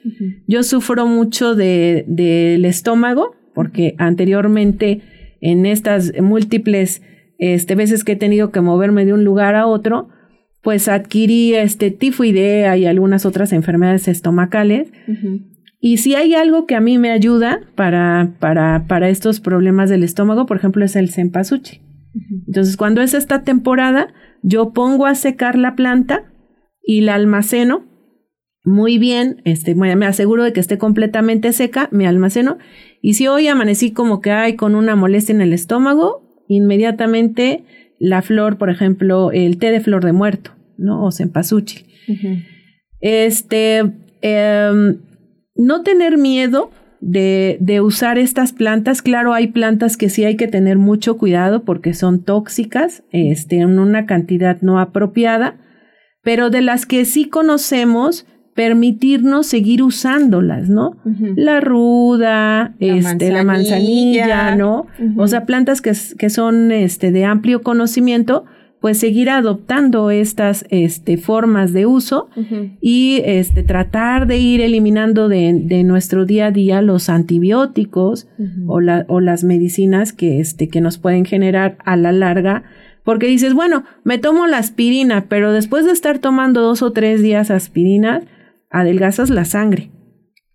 Yo 0.48 0.62
sufro 0.64 1.08
mucho 1.08 1.56
del 1.56 2.06
de, 2.08 2.68
estómago 2.68 3.36
porque 3.54 3.96
anteriormente 3.98 5.02
en 5.42 5.66
estas 5.66 6.14
múltiples 6.22 7.02
este, 7.38 7.76
veces 7.76 8.04
que 8.04 8.14
he 8.14 8.16
tenido 8.16 8.52
que 8.52 8.62
moverme 8.62 9.06
de 9.06 9.14
un 9.14 9.24
lugar 9.24 9.56
a 9.56 9.66
otro, 9.66 10.10
pues 10.62 10.88
adquirí 10.88 11.56
este 11.56 11.90
tifoidea 11.90 12.78
y 12.78 12.86
algunas 12.86 13.26
otras 13.26 13.52
enfermedades 13.52 14.08
estomacales. 14.08 14.92
Y 15.80 15.98
si 15.98 16.14
hay 16.14 16.36
algo 16.36 16.68
que 16.68 16.76
a 16.76 16.82
mí 16.82 17.00
me 17.00 17.10
ayuda 17.10 17.62
para, 17.76 18.36
para, 18.40 18.86
para 18.88 19.10
estos 19.10 19.40
problemas 19.40 19.90
del 19.90 20.04
estómago, 20.04 20.46
por 20.46 20.58
ejemplo, 20.58 20.86
es 20.86 20.96
el 20.96 21.10
cempasúchil. 21.10 21.82
Entonces, 22.46 22.78
cuando 22.78 23.02
es 23.02 23.16
esta 23.16 23.44
temporada, 23.44 24.14
yo 24.44 24.74
pongo 24.74 25.08
a 25.08 25.16
secar 25.16 25.58
la 25.58 25.76
planta 25.76 26.32
y 26.84 27.02
la 27.02 27.16
almaceno 27.16 27.91
muy 28.64 29.00
bien, 29.00 29.42
este, 29.44 29.74
me 29.74 30.06
aseguro 30.06 30.44
de 30.44 30.54
que 30.54 30.60
esté 30.60 30.78
completamente 30.78 31.52
seca, 31.52 31.90
me 31.92 32.08
almaceno. 32.08 32.58
Y 33.02 33.16
si 33.16 33.28
hoy 33.28 33.48
amanecí 33.48 33.92
como 33.92 34.22
que 34.22 34.32
hay 34.32 34.56
con 34.56 34.76
una 34.76 34.96
molestia 34.96 35.34
en 35.34 35.42
el 35.42 35.54
estómago, 35.54 36.22
inmediatamente 36.48 37.64
la 37.98 38.22
flor, 38.22 38.58
por 38.58 38.70
ejemplo, 38.70 39.32
el 39.32 39.58
té 39.58 39.72
de 39.72 39.80
flor 39.80 40.04
de 40.04 40.12
muerto, 40.12 40.52
¿no? 40.78 41.04
O 41.06 41.12
cempasúchil. 41.12 41.86
Este, 43.00 43.78
em, 44.22 44.98
no 45.56 45.82
tener 45.82 46.18
miedo 46.18 46.72
de, 47.00 47.58
de, 47.62 47.82
usar 47.82 48.18
estas 48.18 48.54
plantas. 48.54 49.02
Claro, 49.02 49.34
hay 49.34 49.48
plantas 49.48 49.98
que 49.98 50.10
sí 50.10 50.24
hay 50.24 50.36
que 50.36 50.48
tener 50.48 50.78
mucho 50.78 51.18
cuidado 51.18 51.64
porque 51.64 51.94
son 51.94 52.24
tóxicas, 52.24 53.04
este, 53.12 53.58
en 53.58 53.80
una 53.80 54.06
cantidad 54.06 54.62
no 54.62 54.80
apropiada, 54.80 55.58
pero 56.24 56.50
de 56.50 56.62
las 56.62 56.86
que 56.86 57.06
sí 57.06 57.26
conocemos, 57.26 58.28
permitirnos 58.62 59.48
seguir 59.48 59.82
usándolas, 59.82 60.70
¿no? 60.70 60.96
La 61.36 61.62
ruda, 61.62 62.76
la 62.78 62.96
este, 62.96 63.02
manzanilla. 63.02 63.34
la 63.34 63.44
manzanilla, 63.44 64.56
¿no? 64.56 64.86
O 65.18 65.28
sea, 65.28 65.48
plantas 65.48 65.82
que, 65.82 65.94
que, 66.20 66.30
son 66.30 66.72
este, 66.72 67.12
de 67.12 67.26
amplio 67.26 67.64
conocimiento, 67.64 68.46
pues 68.80 69.00
seguir 69.00 69.32
adoptando 69.32 70.12
estas 70.12 70.64
este, 70.70 71.18
formas 71.18 71.74
de 71.74 71.88
uso 71.88 72.30
y 72.82 73.24
este, 73.26 73.64
tratar 73.64 74.28
de 74.28 74.38
ir 74.38 74.62
eliminando 74.62 75.28
de, 75.28 75.60
de, 75.60 75.84
nuestro 75.84 76.28
día 76.28 76.46
a 76.48 76.52
día 76.52 76.84
los 76.84 77.10
antibióticos 77.10 78.28
o, 78.68 78.80
la, 78.80 79.06
o, 79.08 79.22
las 79.22 79.44
medicinas 79.44 80.14
que, 80.14 80.40
este, 80.40 80.68
que 80.68 80.82
nos 80.82 81.00
pueden 81.00 81.26
generar 81.26 81.80
a 81.84 81.96
la 81.96 82.12
larga. 82.12 82.62
Porque 83.04 83.26
dices, 83.26 83.56
bueno, 83.56 83.86
me 84.04 84.20
tomo 84.20 84.46
la 84.46 84.60
aspirina, 84.60 85.26
pero 85.28 85.52
después 85.52 85.84
de 85.86 85.94
estar 85.94 86.20
tomando 86.20 86.62
dos 86.62 86.84
o 86.84 86.92
tres 86.92 87.24
días 87.24 87.50
aspirinas, 87.50 88.24
adelgazas 88.72 89.30
la 89.30 89.46
sangre, 89.46 89.92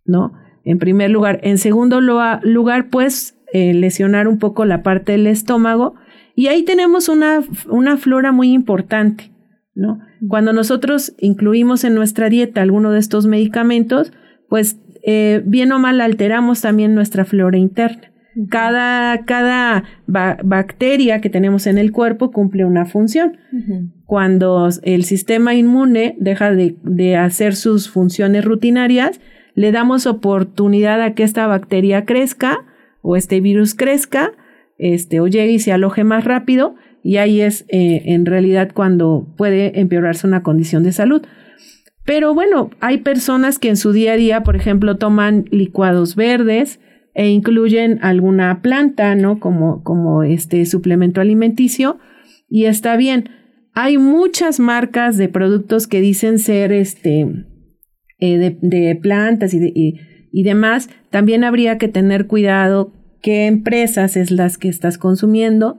¿no? 0.04 0.32
En 0.64 0.78
primer 0.78 1.11
lugar. 1.11 1.38
En 1.42 1.58
segundo 1.58 2.00
lugar, 2.00 2.88
pues, 2.90 3.38
eh, 3.52 3.73
lesionar 3.75 4.26
un 4.26 4.38
poco 4.38 4.64
la 4.64 4.82
parte 4.82 5.12
del 5.12 5.26
estómago. 5.26 5.94
Y 6.35 6.49
ahí 6.49 6.64
tenemos 6.64 7.08
una, 7.08 7.44
una 7.68 7.96
flora 7.96 8.32
muy 8.32 8.52
importante, 8.52 9.32
¿no? 9.75 10.00
Cuando 10.28 10.52
nosotros 10.52 11.14
incluimos 11.18 11.85
en 11.85 11.94
nuestra 11.94 12.28
dieta 12.28 12.62
alguno 12.62 12.90
de 12.90 12.99
estos 12.99 13.26
medicamentos, 13.26 14.12
pues 14.49 14.78
eh, 15.04 15.42
bien 15.44 15.70
o 15.73 15.78
mal 15.78 16.00
alteramos 16.00 16.62
también 16.62 16.94
nuestra 16.94 17.25
flora 17.25 17.58
interna. 17.58 18.11
Cada, 18.50 19.24
cada 19.24 19.84
bacteria 20.06 21.20
que 21.20 21.30
tenemos 21.30 21.66
en 21.66 21.78
el 21.78 21.92
cuerpo 21.92 22.30
cumple 22.30 22.64
una 22.64 22.84
función. 22.84 23.38
Cuando 24.04 24.68
el 24.82 25.04
sistema 25.04 25.54
inmune 25.54 26.16
deja 26.18 26.52
de, 26.52 26.76
de, 26.82 27.16
hacer 27.16 27.56
sus 27.56 27.90
funciones 27.90 28.44
rutinarias, 28.44 29.20
le 29.54 29.72
damos 29.72 30.06
oportunidad 30.06 31.00
a 31.00 31.14
que 31.14 31.22
esta 31.22 31.46
bacteria 31.46 32.04
crezca 32.04 32.64
o 33.00 33.16
este 33.16 33.40
virus 33.40 33.74
crezca, 33.74 34.32
este, 34.78 35.20
o 35.20 35.28
llegue 35.28 35.52
y 35.52 35.58
se 35.58 35.72
aloje 35.72 36.04
más 36.04 36.24
rápido, 36.24 36.74
y 37.02 37.18
ahí 37.18 37.40
es 37.40 37.64
eh, 37.68 38.02
en 38.06 38.26
realidad 38.26 38.72
cuando 38.74 39.28
puede 39.36 39.78
empeorarse 39.80 40.26
una 40.26 40.42
condición 40.42 40.82
de 40.82 40.90
salud. 40.90 41.22
Pero 42.04 42.34
bueno, 42.34 42.70
hay 42.80 42.98
personas 42.98 43.58
que 43.58 43.68
en 43.68 43.76
su 43.76 43.92
día 43.92 44.12
a 44.12 44.16
día, 44.16 44.42
por 44.42 44.56
ejemplo, 44.56 44.96
toman 44.96 45.44
licuados 45.50 46.16
verdes, 46.16 46.80
e 47.16 47.30
incluyen 47.30 47.99
alguna 48.02 48.61
planta, 48.61 49.14
¿no? 49.14 49.40
Como, 49.40 49.82
como 49.82 50.23
este 50.23 50.66
suplemento 50.66 51.23
alimenticio 51.23 51.99
y 52.46 52.66
está 52.66 52.94
bien. 52.99 53.30
Hay 53.73 53.96
muchas 53.96 54.61
marcas 54.61 55.16
de 55.16 55.30
productos 55.30 55.87
que 55.87 56.02
dicen 56.02 56.38
ser 56.38 56.73
este, 56.73 57.26
eh, 58.18 58.58
de, 58.61 58.96
plantas 58.96 59.54
y, 59.54 59.73
y, 60.30 60.42
demás. 60.42 60.90
También 61.08 61.42
habría 61.42 61.78
que 61.78 61.88
tener 61.88 62.26
cuidado 62.26 62.92
qué 63.23 63.46
empresas 63.46 64.18
es 64.18 64.30
las 64.30 64.58
que 64.58 64.68
estás 64.68 64.99
consumiendo, 64.99 65.78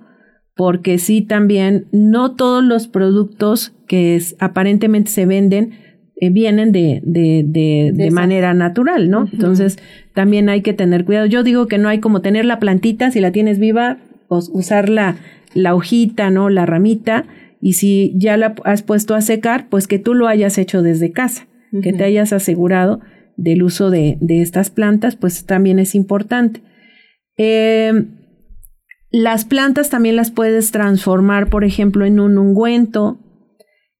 porque 0.55 0.97
sí 0.97 1.21
también 1.21 1.87
no 1.91 2.33
todos 2.33 2.63
los 2.63 2.87
productos 2.87 3.75
que 3.87 4.19
aparentemente 4.39 5.11
se 5.11 5.27
venden 5.27 5.73
eh, 6.19 6.29
vienen 6.29 6.71
de, 6.71 7.01
de, 7.03 7.43
de, 7.45 7.91
de 7.93 8.11
manera 8.11 8.53
natural, 8.53 9.09
¿no? 9.09 9.29
Entonces, 9.31 9.77
también 10.13 10.49
hay 10.49 10.61
que 10.61 10.73
tener 10.73 11.05
cuidado. 11.05 11.27
Yo 11.27 11.43
digo 11.43 11.67
que 11.67 11.77
no 11.77 11.89
hay 11.89 11.99
como 11.99 12.21
tener 12.21 12.45
la 12.45 12.59
plantita, 12.59 13.11
si 13.11 13.19
la 13.19 13.31
tienes 13.31 13.59
viva, 13.59 13.99
pues 14.27 14.49
usar 14.51 14.89
la, 14.89 15.17
la 15.53 15.75
hojita, 15.75 16.29
¿no? 16.31 16.49
La 16.49 16.65
ramita, 16.65 17.25
y 17.61 17.73
si 17.73 18.13
ya 18.15 18.37
la 18.37 18.55
has 18.63 18.83
puesto 18.83 19.15
a 19.15 19.21
secar, 19.21 19.67
pues 19.69 19.87
que 19.87 19.99
tú 19.99 20.13
lo 20.13 20.27
hayas 20.27 20.57
hecho 20.57 20.81
desde 20.81 21.11
casa, 21.11 21.47
que 21.83 21.93
te 21.93 22.03
hayas 22.03 22.33
asegurado 22.33 23.01
del 23.35 23.61
uso 23.61 23.89
de, 23.89 24.17
de, 24.21 24.41
estas 24.41 24.69
plantas, 24.69 25.15
pues 25.15 25.45
también 25.45 25.79
es 25.79 25.95
importante. 25.95 26.61
Eh, 27.37 27.93
las 29.11 29.45
plantas 29.45 29.89
también 29.89 30.15
las 30.15 30.31
puedes 30.31 30.71
transformar, 30.71 31.49
por 31.49 31.63
ejemplo, 31.63 32.05
en 32.05 32.19
un 32.19 32.37
ungüento, 32.37 33.19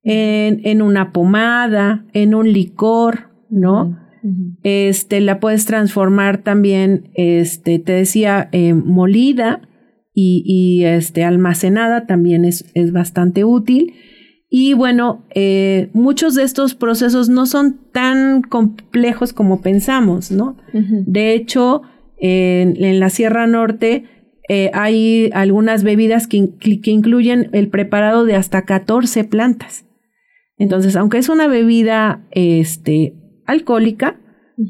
en, 0.09 0.81
una 0.81 1.11
pomada, 1.11 2.05
en 2.13 2.33
un 2.33 2.51
licor, 2.51 3.29
¿no? 3.49 3.97
Este, 4.63 5.21
la 5.21 5.39
puedes 5.39 5.65
transformar 5.65 6.39
también, 6.39 7.09
este, 7.13 7.79
te 7.79 7.93
decía, 7.93 8.49
eh, 8.51 8.73
molida 8.73 9.61
y, 10.13 10.83
este, 10.83 11.23
almacenada 11.23 12.05
también 12.07 12.45
es, 12.45 12.65
es 12.73 12.91
bastante 12.91 13.43
útil. 13.43 13.93
Y 14.49 14.73
bueno, 14.73 15.25
eh, 15.35 15.89
muchos 15.93 16.35
de 16.35 16.43
estos 16.43 16.73
procesos 16.73 17.27
no 17.27 17.45
son 17.45 17.79
tan 17.91 18.41
complejos 18.41 19.33
como 19.33 19.61
pensamos, 19.61 20.31
¿no? 20.31 20.57
De 20.73 21.33
hecho, 21.33 21.81
en, 22.17 22.99
la 22.99 23.09
Sierra 23.09 23.45
Norte 23.45 24.05
eh, 24.47 24.71
hay 24.73 25.29
algunas 25.33 25.83
bebidas 25.83 26.27
que, 26.27 26.49
que, 26.59 26.91
incluyen 26.91 27.49
el 27.51 27.67
preparado 27.67 28.23
de 28.23 28.35
hasta 28.35 28.61
14 28.61 29.25
plantas. 29.25 29.86
Entonces, 30.57 30.95
aunque 30.95 31.17
es 31.17 31.29
una 31.29 31.47
bebida 31.47 32.21
este, 32.31 33.13
alcohólica, 33.45 34.17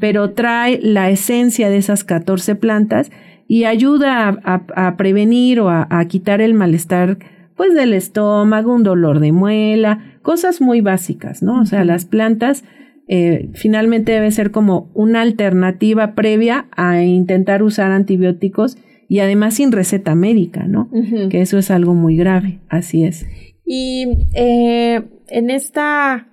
pero 0.00 0.32
trae 0.32 0.78
la 0.82 1.10
esencia 1.10 1.70
de 1.70 1.78
esas 1.78 2.04
14 2.04 2.54
plantas 2.56 3.10
y 3.46 3.64
ayuda 3.64 4.38
a, 4.44 4.96
prevenir 4.96 5.60
o 5.60 5.70
a, 5.70 6.04
quitar 6.06 6.42
el 6.42 6.52
malestar 6.52 7.18
pues 7.56 7.74
del 7.74 7.94
estómago, 7.94 8.74
un 8.74 8.84
dolor 8.84 9.18
de 9.18 9.32
muela, 9.32 10.18
cosas 10.22 10.60
muy 10.60 10.80
básicas, 10.80 11.42
¿no? 11.42 11.60
O 11.60 11.66
sea, 11.66 11.84
las 11.84 12.04
plantas 12.04 12.62
eh, 13.08 13.48
finalmente 13.54 14.12
debe 14.12 14.30
ser 14.30 14.50
como 14.50 14.90
una 14.94 15.22
alternativa 15.22 16.14
previa 16.14 16.66
a 16.76 17.02
intentar 17.02 17.62
usar 17.62 17.90
antibióticos 17.90 18.76
y 19.08 19.20
además 19.20 19.54
sin 19.54 19.72
receta 19.72 20.14
médica, 20.14 20.66
¿no? 20.66 20.90
Que 21.30 21.40
eso 21.40 21.56
es 21.56 21.70
algo 21.70 21.94
muy 21.94 22.16
grave, 22.16 22.60
así 22.68 23.04
es. 23.04 23.26
Y 23.64 24.06
eh, 24.34 25.02
en 25.30 25.50
esta 25.50 26.28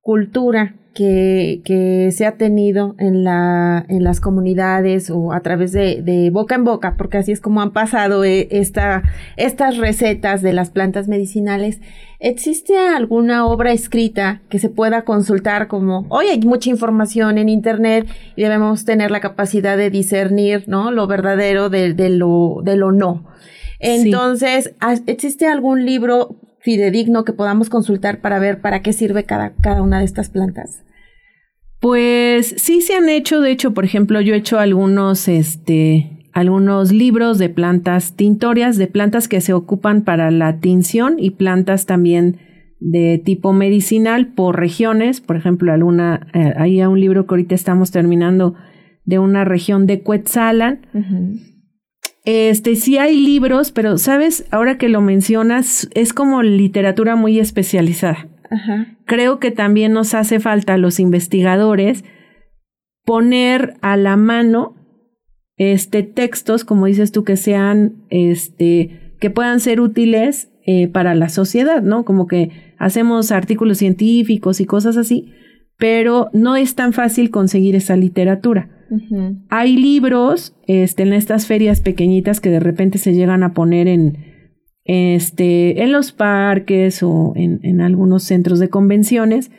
cultura 0.00 0.74
que, 0.94 1.60
que, 1.64 2.10
se 2.12 2.26
ha 2.26 2.36
tenido 2.36 2.96
en, 2.98 3.22
la, 3.22 3.84
en 3.88 4.02
las 4.02 4.20
comunidades 4.20 5.10
o 5.10 5.32
a 5.32 5.40
través 5.40 5.70
de, 5.70 6.02
de 6.02 6.30
boca 6.30 6.56
en 6.56 6.64
boca, 6.64 6.96
porque 6.96 7.18
así 7.18 7.30
es 7.30 7.40
como 7.40 7.60
han 7.60 7.72
pasado 7.72 8.24
eh, 8.24 8.48
esta, 8.50 9.04
estas 9.36 9.76
recetas 9.76 10.42
de 10.42 10.52
las 10.52 10.70
plantas 10.70 11.06
medicinales. 11.06 11.80
¿Existe 12.18 12.76
alguna 12.76 13.46
obra 13.46 13.72
escrita 13.72 14.42
que 14.48 14.58
se 14.58 14.70
pueda 14.70 15.02
consultar 15.02 15.68
como, 15.68 16.06
hoy 16.08 16.26
hay 16.26 16.40
mucha 16.40 16.70
información 16.70 17.38
en 17.38 17.48
Internet 17.48 18.08
y 18.34 18.42
debemos 18.42 18.84
tener 18.84 19.12
la 19.12 19.20
capacidad 19.20 19.76
de 19.76 19.90
discernir, 19.90 20.64
¿no? 20.66 20.90
Lo 20.90 21.06
verdadero 21.06 21.68
de, 21.70 21.94
de 21.94 22.10
lo, 22.10 22.60
de 22.64 22.76
lo 22.76 22.90
no. 22.90 23.24
Entonces, 23.78 24.74
¿existe 25.06 25.46
algún 25.46 25.86
libro 25.86 26.36
fidedigno 26.60 27.24
que 27.24 27.32
podamos 27.32 27.68
consultar 27.68 28.20
para 28.20 28.38
ver 28.38 28.60
para 28.60 28.82
qué 28.82 28.92
sirve 28.92 29.24
cada, 29.24 29.54
cada 29.60 29.82
una 29.82 29.98
de 29.98 30.04
estas 30.04 30.30
plantas? 30.30 30.84
Pues 31.80 32.54
sí 32.58 32.80
se 32.80 32.94
han 32.94 33.08
hecho, 33.08 33.40
de 33.40 33.52
hecho, 33.52 33.72
por 33.72 33.84
ejemplo, 33.84 34.20
yo 34.20 34.34
he 34.34 34.38
hecho 34.38 34.58
algunos, 34.58 35.28
este, 35.28 36.26
algunos 36.32 36.92
libros 36.92 37.38
de 37.38 37.48
plantas 37.48 38.14
tintorias, 38.14 38.76
de 38.76 38.88
plantas 38.88 39.28
que 39.28 39.40
se 39.40 39.52
ocupan 39.52 40.02
para 40.02 40.30
la 40.30 40.58
tinción 40.58 41.16
y 41.18 41.30
plantas 41.30 41.86
también 41.86 42.38
de 42.80 43.20
tipo 43.24 43.52
medicinal 43.52 44.28
por 44.28 44.58
regiones, 44.58 45.20
por 45.20 45.36
ejemplo, 45.36 45.72
alguna, 45.72 46.28
eh, 46.32 46.52
hay 46.56 46.82
un 46.82 47.00
libro 47.00 47.26
que 47.26 47.34
ahorita 47.34 47.54
estamos 47.54 47.90
terminando 47.90 48.54
de 49.04 49.18
una 49.18 49.44
región 49.44 49.86
de 49.86 50.02
Quetzalan, 50.02 50.80
este, 52.24 52.76
sí 52.76 52.98
hay 52.98 53.18
libros, 53.18 53.72
pero 53.72 53.98
sabes, 53.98 54.46
ahora 54.50 54.78
que 54.78 54.88
lo 54.88 55.00
mencionas, 55.00 55.88
es 55.94 56.12
como 56.12 56.42
literatura 56.42 57.16
muy 57.16 57.38
especializada. 57.38 58.28
Creo 59.04 59.38
que 59.38 59.50
también 59.50 59.92
nos 59.92 60.14
hace 60.14 60.40
falta 60.40 60.74
a 60.74 60.78
los 60.78 61.00
investigadores 61.00 62.04
poner 63.04 63.74
a 63.82 63.96
la 63.96 64.16
mano 64.16 64.74
este, 65.56 66.02
textos, 66.02 66.64
como 66.64 66.86
dices 66.86 67.12
tú, 67.12 67.24
que 67.24 67.36
sean, 67.36 68.04
este, 68.10 69.14
que 69.20 69.30
puedan 69.30 69.60
ser 69.60 69.80
útiles 69.80 70.50
eh, 70.66 70.88
para 70.88 71.14
la 71.14 71.28
sociedad, 71.28 71.82
¿no? 71.82 72.04
Como 72.04 72.26
que 72.26 72.74
hacemos 72.78 73.32
artículos 73.32 73.78
científicos 73.78 74.60
y 74.60 74.66
cosas 74.66 74.96
así, 74.96 75.32
pero 75.76 76.30
no 76.32 76.56
es 76.56 76.74
tan 76.74 76.92
fácil 76.92 77.30
conseguir 77.30 77.74
esa 77.74 77.96
literatura. 77.96 78.77
Hay 79.48 79.76
libros 79.76 80.56
este, 80.66 81.02
en 81.02 81.12
estas 81.12 81.46
ferias 81.46 81.80
pequeñitas 81.80 82.40
que 82.40 82.50
de 82.50 82.60
repente 82.60 82.98
se 82.98 83.12
llegan 83.12 83.42
a 83.42 83.52
poner 83.52 83.88
en, 83.88 84.18
este, 84.84 85.82
en 85.82 85.92
los 85.92 86.12
parques 86.12 87.02
o 87.02 87.32
en, 87.36 87.60
en 87.62 87.80
algunos 87.80 88.24
centros 88.24 88.58
de 88.58 88.68
convenciones. 88.68 89.50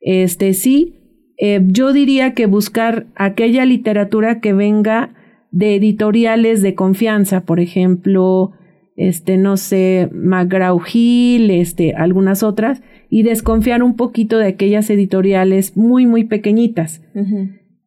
Este, 0.00 0.52
sí, 0.54 0.94
eh, 1.38 1.60
yo 1.66 1.92
diría 1.92 2.34
que 2.34 2.46
buscar 2.46 3.06
aquella 3.16 3.64
literatura 3.64 4.40
que 4.40 4.52
venga 4.52 5.14
de 5.50 5.76
editoriales 5.76 6.62
de 6.62 6.74
confianza, 6.74 7.44
por 7.44 7.60
ejemplo, 7.60 8.52
este, 8.96 9.36
no 9.36 9.56
sé, 9.56 10.08
McGraw 10.12 10.80
Hill, 10.92 11.50
este, 11.50 11.94
algunas 11.94 12.42
otras, 12.42 12.82
y 13.08 13.22
desconfiar 13.22 13.82
un 13.82 13.96
poquito 13.96 14.38
de 14.38 14.48
aquellas 14.48 14.90
editoriales 14.90 15.76
muy, 15.76 16.06
muy 16.06 16.24
pequeñitas. 16.24 17.02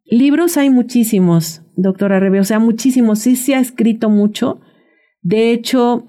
Libros 0.09 0.57
hay 0.57 0.69
muchísimos, 0.69 1.63
doctora 1.75 2.19
Rebe, 2.19 2.39
o 2.39 2.43
sea, 2.43 2.59
muchísimos, 2.59 3.19
sí 3.19 3.35
se 3.35 3.55
ha 3.55 3.59
escrito 3.59 4.09
mucho. 4.09 4.61
De 5.21 5.51
hecho, 5.51 6.07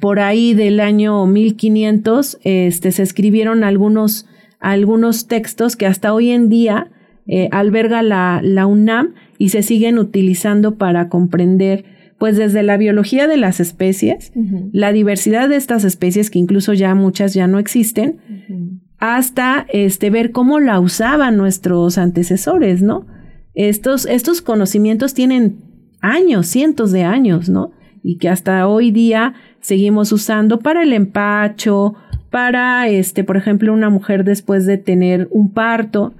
por 0.00 0.20
ahí 0.20 0.54
del 0.54 0.80
año 0.80 1.26
1500, 1.26 2.38
este, 2.42 2.92
se 2.92 3.02
escribieron 3.02 3.64
algunos, 3.64 4.26
algunos 4.60 5.28
textos 5.28 5.76
que 5.76 5.86
hasta 5.86 6.12
hoy 6.12 6.30
en 6.30 6.48
día 6.48 6.90
eh, 7.26 7.48
alberga 7.52 8.02
la, 8.02 8.40
la 8.42 8.66
UNAM 8.66 9.14
y 9.38 9.48
se 9.48 9.62
siguen 9.62 9.98
utilizando 9.98 10.76
para 10.76 11.08
comprender 11.08 11.84
pues 12.18 12.36
desde 12.36 12.62
la 12.62 12.76
biología 12.76 13.26
de 13.26 13.36
las 13.36 13.60
especies, 13.60 14.32
la 14.72 14.92
diversidad 14.92 15.48
de 15.48 15.56
estas 15.56 15.84
especies, 15.84 16.30
que 16.30 16.38
incluso 16.38 16.72
ya 16.72 16.94
muchas 16.94 17.34
ya 17.34 17.46
no 17.46 17.58
existen, 17.58 18.80
hasta 18.98 19.66
este, 19.72 20.10
ver 20.10 20.32
cómo 20.32 20.60
la 20.60 20.80
usaban 20.80 21.36
nuestros 21.36 21.98
antecesores, 21.98 22.82
¿no? 22.82 23.06
Estos, 23.54 24.06
estos 24.06 24.42
conocimientos 24.42 25.14
tienen 25.14 25.58
años, 26.00 26.46
cientos 26.46 26.92
de 26.92 27.04
años, 27.04 27.48
¿no? 27.48 27.72
Y 28.02 28.18
que 28.18 28.28
hasta 28.28 28.68
hoy 28.68 28.90
día 28.90 29.34
seguimos 29.60 30.12
usando 30.12 30.60
para 30.60 30.82
el 30.82 30.92
empacho, 30.92 31.94
para, 32.30 32.88
este, 32.88 33.24
por 33.24 33.36
ejemplo, 33.36 33.72
una 33.72 33.90
mujer 33.90 34.24
después 34.24 34.66
de 34.66 34.78
tener 34.78 35.28
un 35.30 35.52
parto, 35.52 36.14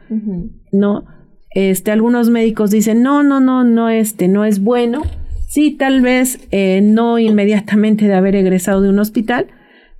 ¿no? 0.73 1.04
Este, 1.50 1.90
algunos 1.90 2.30
médicos 2.30 2.71
dicen, 2.71 3.02
no, 3.02 3.23
no, 3.23 3.40
no, 3.40 3.64
no, 3.64 3.88
este, 3.88 4.28
no 4.28 4.45
es 4.45 4.61
bueno. 4.61 5.02
Sí, 5.49 5.71
tal 5.71 6.00
vez 6.00 6.40
eh, 6.50 6.80
no 6.83 7.18
inmediatamente 7.18 8.06
de 8.06 8.14
haber 8.14 8.35
egresado 8.35 8.83
de 8.83 8.88
un 8.88 8.99
hospital, 8.99 9.47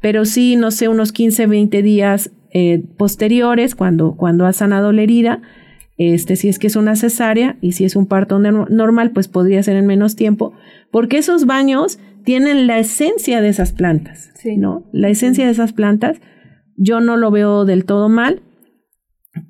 pero 0.01 0.25
sí, 0.25 0.57
no 0.57 0.71
sé, 0.71 0.89
unos 0.89 1.13
15, 1.13 1.47
20 1.47 1.83
días 1.83 2.31
eh, 2.59 2.83
posteriores, 2.97 3.75
cuando, 3.75 4.17
cuando 4.17 4.47
ha 4.47 4.53
sanado 4.55 4.91
la 4.91 5.03
herida, 5.03 5.43
este, 5.99 6.37
si 6.37 6.49
es 6.49 6.59
que 6.59 6.69
es 6.69 6.77
una 6.77 6.97
cesárea 6.97 7.59
y 7.61 7.73
si 7.73 7.85
es 7.85 7.97
un 7.97 8.07
parto 8.07 8.39
normal, 8.39 9.11
pues 9.11 9.29
podría 9.29 9.63
ser 9.63 9.77
en 9.77 9.85
menos 9.85 10.17
tiempo, 10.17 10.55
porque 10.91 11.19
esos 11.19 11.45
baños 11.45 11.99
tienen 12.25 12.67
la 12.67 12.79
esencia 12.79 13.43
de 13.43 13.51
esas 13.51 13.73
plantas, 13.73 14.31
¿no? 14.57 14.87
La 14.91 15.11
esencia 15.11 15.45
de 15.45 15.51
esas 15.51 15.75
plantas, 15.75 16.19
yo 16.79 17.01
no 17.01 17.19
lo 17.19 17.31
veo 17.31 17.67
del 17.67 17.85
todo 17.85 18.09
mal. 18.09 18.41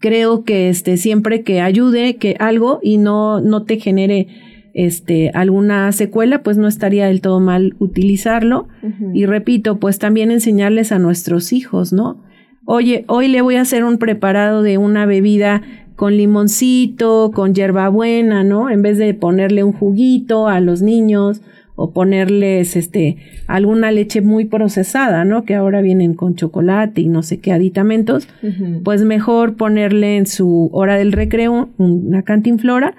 Creo 0.00 0.42
que 0.42 0.68
este, 0.68 0.96
siempre 0.96 1.42
que 1.42 1.60
ayude, 1.60 2.16
que 2.16 2.34
algo 2.40 2.80
y 2.82 2.98
no, 2.98 3.40
no 3.40 3.62
te 3.62 3.78
genere 3.78 4.26
este, 4.74 5.30
alguna 5.32 5.92
secuela, 5.92 6.42
pues 6.42 6.56
no 6.56 6.66
estaría 6.66 7.06
del 7.06 7.20
todo 7.20 7.38
mal 7.38 7.76
utilizarlo. 7.78 8.66
Y 9.14 9.26
repito, 9.26 9.78
pues 9.78 10.00
también 10.00 10.32
enseñarles 10.32 10.90
a 10.90 10.98
nuestros 10.98 11.52
hijos, 11.52 11.92
¿no? 11.92 12.25
Oye, 12.68 13.04
hoy 13.06 13.28
le 13.28 13.42
voy 13.42 13.54
a 13.54 13.60
hacer 13.60 13.84
un 13.84 13.96
preparado 13.96 14.62
de 14.62 14.76
una 14.76 15.06
bebida 15.06 15.62
con 15.94 16.16
limoncito, 16.16 17.30
con 17.32 17.54
hierbabuena, 17.54 18.42
¿no? 18.42 18.70
En 18.70 18.82
vez 18.82 18.98
de 18.98 19.14
ponerle 19.14 19.62
un 19.62 19.72
juguito 19.72 20.48
a 20.48 20.58
los 20.58 20.82
niños 20.82 21.42
o 21.76 21.92
ponerles 21.92 22.74
este 22.74 23.18
alguna 23.46 23.92
leche 23.92 24.20
muy 24.20 24.46
procesada, 24.46 25.24
¿no? 25.24 25.44
Que 25.44 25.54
ahora 25.54 25.80
vienen 25.80 26.14
con 26.14 26.34
chocolate 26.34 27.02
y 27.02 27.08
no 27.08 27.22
sé 27.22 27.38
qué 27.38 27.52
aditamentos, 27.52 28.28
pues 28.82 29.04
mejor 29.04 29.56
ponerle 29.56 30.16
en 30.16 30.26
su 30.26 30.68
hora 30.72 30.96
del 30.96 31.12
recreo 31.12 31.68
una 31.78 32.22
cantinflora, 32.22 32.96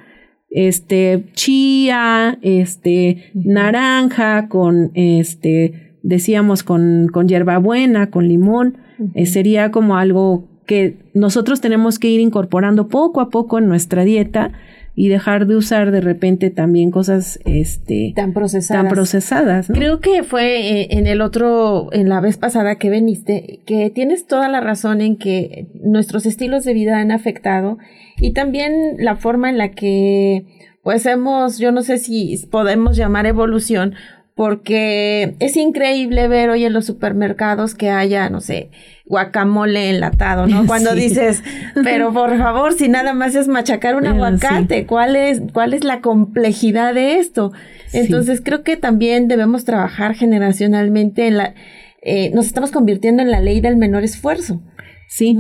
este 0.50 1.26
chía, 1.34 2.40
este 2.42 3.32
naranja 3.34 4.48
con 4.48 4.92
este 4.94 5.98
decíamos 6.04 6.64
con 6.64 7.10
con 7.12 7.28
hierbabuena, 7.28 8.12
con 8.12 8.30
limón, 8.30 8.78
eh, 9.14 9.26
sería 9.26 9.72
como 9.72 9.98
algo 9.98 10.48
que 10.66 10.98
nosotros 11.14 11.62
tenemos 11.62 11.98
que 11.98 12.10
ir 12.10 12.20
incorporando 12.20 12.88
poco 12.88 13.22
a 13.22 13.30
poco 13.30 13.58
en 13.58 13.68
nuestra 13.68 14.04
dieta 14.04 14.52
y 15.00 15.10
dejar 15.10 15.46
de 15.46 15.56
usar 15.56 15.92
de 15.92 16.02
repente 16.02 16.50
también 16.50 16.90
cosas 16.90 17.40
este 17.46 18.14
tan 18.16 18.34
procesadas. 18.34 18.84
Tan 18.84 18.92
procesadas 18.92 19.68
Creo 19.68 20.00
que 20.00 20.24
fue 20.24 20.82
eh, 20.82 20.88
en 20.90 21.06
el 21.06 21.22
otro, 21.22 21.90
en 21.94 22.10
la 22.10 22.20
vez 22.20 22.38
pasada 22.38 22.78
que 22.78 22.90
veniste, 22.90 23.60
que 23.68 23.92
tienes 23.92 24.26
toda 24.26 24.50
la 24.50 24.60
razón 24.60 25.02
en 25.02 25.18
que 25.18 25.68
nuestros 25.76 26.26
estilos 26.26 26.64
de 26.64 26.74
vida 26.74 27.00
han 27.00 27.12
afectado 27.12 27.78
y 28.20 28.34
también 28.34 28.96
la 28.98 29.16
forma 29.16 29.52
en 29.52 29.60
la 29.60 29.70
que 29.70 30.46
pues 30.82 31.06
hemos, 31.06 31.60
yo 31.60 31.72
no 31.72 31.84
sé 31.84 32.00
si 32.00 32.36
podemos 32.50 32.98
llamar 32.98 33.28
evolución, 33.28 33.94
porque 34.38 35.36
es 35.40 35.58
increíble 35.58 36.28
ver 36.28 36.52
hoy 36.52 36.64
en 36.64 36.72
los 36.72 36.86
supermercados 36.86 37.74
que 37.74 37.90
haya, 37.90 38.30
no 38.30 38.40
sé, 38.40 38.70
guacamole 39.08 39.90
enlatado, 39.90 40.46
¿no? 40.46 40.64
Cuando 40.68 40.94
dices, 40.94 41.42
pero 41.84 42.14
por 42.14 42.38
favor, 42.38 42.74
si 42.74 42.88
nada 42.88 43.16
más 43.16 43.34
es 43.34 43.48
machacar 43.48 43.96
un 43.96 44.06
aguacate, 44.06 44.86
¿cuál 44.86 45.16
es, 45.16 45.42
cuál 45.54 45.74
es 45.74 45.84
la 45.84 46.02
complejidad 46.02 46.94
de 46.94 47.18
esto? 47.18 47.52
Entonces 47.94 48.42
creo 48.46 48.62
que 48.62 48.78
también 48.78 49.28
debemos 49.28 49.66
trabajar 49.66 50.14
generacionalmente 50.14 51.26
en 51.26 51.38
la, 51.38 51.56
eh, 52.04 52.30
nos 52.36 52.46
estamos 52.46 52.70
convirtiendo 52.70 53.24
en 53.24 53.32
la 53.32 53.42
ley 53.42 53.60
del 53.60 53.76
menor 53.76 54.04
esfuerzo. 54.04 54.62
Sí, 55.08 55.36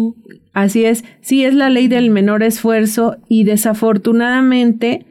así 0.53 0.85
es. 0.85 1.03
Sí, 1.21 1.45
es 1.45 1.53
la 1.53 1.69
ley 1.69 1.87
del 1.87 2.09
menor 2.09 2.41
esfuerzo 2.41 3.17
y 3.29 3.43
desafortunadamente 3.43 5.05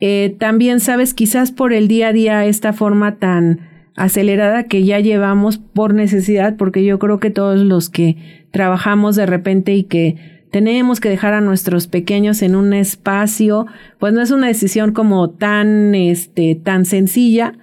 eh, 0.00 0.36
también 0.38 0.80
sabes, 0.80 1.14
quizás 1.14 1.52
por 1.52 1.72
el 1.72 1.88
día 1.88 2.08
a 2.08 2.12
día, 2.12 2.46
esta 2.46 2.72
forma 2.72 3.16
tan 3.16 3.68
acelerada 3.96 4.64
que 4.64 4.84
ya 4.84 4.98
llevamos 5.00 5.58
por 5.58 5.94
necesidad, 5.94 6.56
porque 6.56 6.84
yo 6.84 6.98
creo 6.98 7.20
que 7.20 7.30
todos 7.30 7.60
los 7.60 7.90
que 7.90 8.46
trabajamos 8.50 9.16
de 9.16 9.26
repente 9.26 9.74
y 9.74 9.84
que 9.84 10.16
tenemos 10.50 11.00
que 11.00 11.08
dejar 11.08 11.34
a 11.34 11.40
nuestros 11.40 11.88
pequeños 11.88 12.40
en 12.42 12.54
un 12.54 12.74
espacio, 12.74 13.66
pues 13.98 14.12
no 14.12 14.22
es 14.22 14.30
una 14.30 14.46
decisión 14.46 14.92
como 14.92 15.30
tan, 15.30 15.94
este, 15.96 16.54
tan 16.54 16.84
sencilla. 16.84 17.54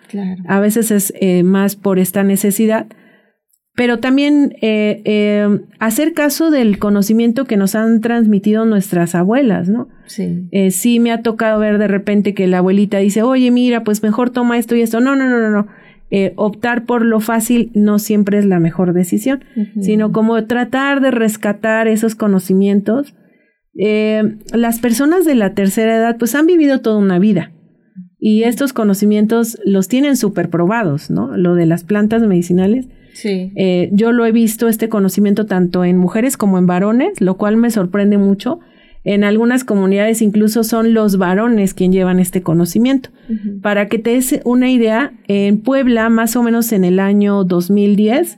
A 0.46 0.60
veces 0.60 0.92
es 0.92 1.14
eh, 1.22 1.44
más 1.44 1.78
por 1.78 2.00
esta 2.00 2.24
necesidad 2.24 2.88
pero 3.82 3.98
también 3.98 4.56
eh, 4.62 5.02
eh, 5.06 5.60
hacer 5.80 6.14
caso 6.14 6.52
del 6.52 6.78
conocimiento 6.78 7.46
que 7.46 7.58
nos 7.58 7.74
han 7.74 8.00
transmitido 8.00 8.64
nuestras 8.64 9.16
abuelas, 9.16 9.70
¿no? 9.70 9.90
Sí. 10.06 10.48
Eh, 10.52 10.70
sí 10.70 11.00
me 11.00 11.12
ha 11.12 11.24
tocado 11.24 11.60
ver 11.60 11.80
de 11.80 11.88
repente 11.88 12.36
que 12.36 12.46
la 12.46 12.60
abuelita 12.60 13.00
dice, 13.00 13.24
oye, 13.24 13.50
mira, 13.50 13.84
pues 13.84 14.04
mejor 14.04 14.30
toma 14.30 14.60
esto 14.60 14.76
y 14.76 14.82
esto. 14.82 15.00
No, 15.00 15.16
no, 15.16 15.28
no, 15.28 15.40
no, 15.40 15.50
no. 15.50 15.68
optar 16.36 16.86
por 16.86 17.04
lo 17.04 17.22
fácil 17.22 17.72
no 17.74 17.98
siempre 17.98 18.38
es 18.38 18.46
la 18.46 18.60
mejor 18.60 18.94
decisión, 18.94 19.44
sino 19.82 20.12
como 20.12 20.46
tratar 20.46 21.02
de 21.02 21.10
rescatar 21.10 21.88
esos 21.88 22.14
conocimientos. 22.14 23.16
las 23.74 24.78
personas 24.78 25.26
de 25.26 25.34
la 25.34 25.56
tercera 25.56 25.96
edad 25.96 26.18
pues 26.20 26.36
han 26.36 26.46
vivido 26.46 26.82
toda 26.82 26.98
una 26.98 27.18
vida 27.18 27.52
y 28.20 28.44
estos 28.44 28.74
conocimientos 28.74 29.58
los 29.66 29.88
tienen 29.88 30.18
súper 30.18 30.52
probados, 30.52 31.10
¿no? 31.10 31.36
Lo 31.36 31.56
de 31.56 31.66
las 31.66 31.84
plantas 31.84 32.22
medicinales 32.22 32.88
Sí. 33.14 33.52
Eh, 33.56 33.90
yo 33.92 34.12
lo 34.12 34.26
he 34.26 34.32
visto, 34.32 34.68
este 34.68 34.90
conocimiento, 34.90 35.46
tanto 35.46 35.84
en 35.84 35.98
mujeres 35.98 36.38
como 36.38 36.58
en 36.58 36.68
varones, 36.68 37.22
lo 37.22 37.38
cual 37.38 37.58
me 37.58 37.72
sorprende 37.72 38.18
mucho. 38.18 38.60
En 39.04 39.24
algunas 39.24 39.64
comunidades 39.64 40.22
incluso 40.22 40.64
son 40.64 40.94
los 40.94 41.18
varones 41.18 41.74
quien 41.74 41.92
llevan 41.92 42.20
este 42.20 42.44
conocimiento. 42.44 43.10
Para 43.62 43.88
que 43.88 43.98
te 43.98 44.12
des 44.12 44.40
una 44.44 44.70
idea, 44.70 45.14
en 45.28 45.60
Puebla, 45.62 46.10
más 46.10 46.36
o 46.36 46.44
menos 46.44 46.72
en 46.72 46.84
el 46.84 47.00
año 47.00 47.44
2010, 47.44 48.38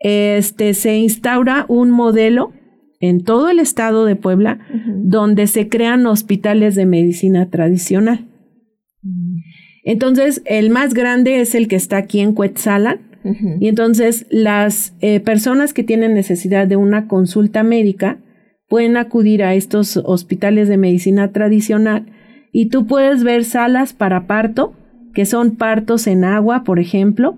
este, 0.00 0.74
se 0.74 0.96
instaura 0.96 1.66
un 1.68 1.90
modelo 1.90 2.52
en 3.00 3.22
todo 3.22 3.48
el 3.48 3.58
estado 3.58 4.04
de 4.04 4.16
Puebla 4.16 4.60
donde 4.86 5.46
se 5.46 5.68
crean 5.68 6.06
hospitales 6.06 6.74
de 6.74 6.86
medicina 6.86 7.50
tradicional. 7.50 8.26
Entonces, 9.84 10.42
el 10.46 10.70
más 10.70 10.94
grande 10.94 11.40
es 11.40 11.54
el 11.54 11.68
que 11.68 11.76
está 11.76 11.98
aquí 11.98 12.20
en 12.20 12.32
Cuetzalan, 12.32 13.00
y 13.60 13.68
entonces 13.68 14.26
las 14.30 14.94
eh, 15.00 15.20
personas 15.20 15.72
que 15.72 15.82
tienen 15.82 16.14
necesidad 16.14 16.66
de 16.66 16.76
una 16.76 17.08
consulta 17.08 17.62
médica, 17.62 18.18
pueden 18.68 18.96
acudir 18.96 19.42
a 19.42 19.54
estos 19.54 19.96
hospitales 19.96 20.68
de 20.68 20.76
medicina 20.76 21.32
tradicional 21.32 22.06
y 22.52 22.66
tú 22.66 22.86
puedes 22.86 23.22
ver 23.22 23.44
salas 23.44 23.92
para 23.92 24.26
parto, 24.26 24.74
que 25.14 25.24
son 25.24 25.56
partos 25.56 26.06
en 26.06 26.24
agua, 26.24 26.64
por 26.64 26.78
ejemplo. 26.78 27.36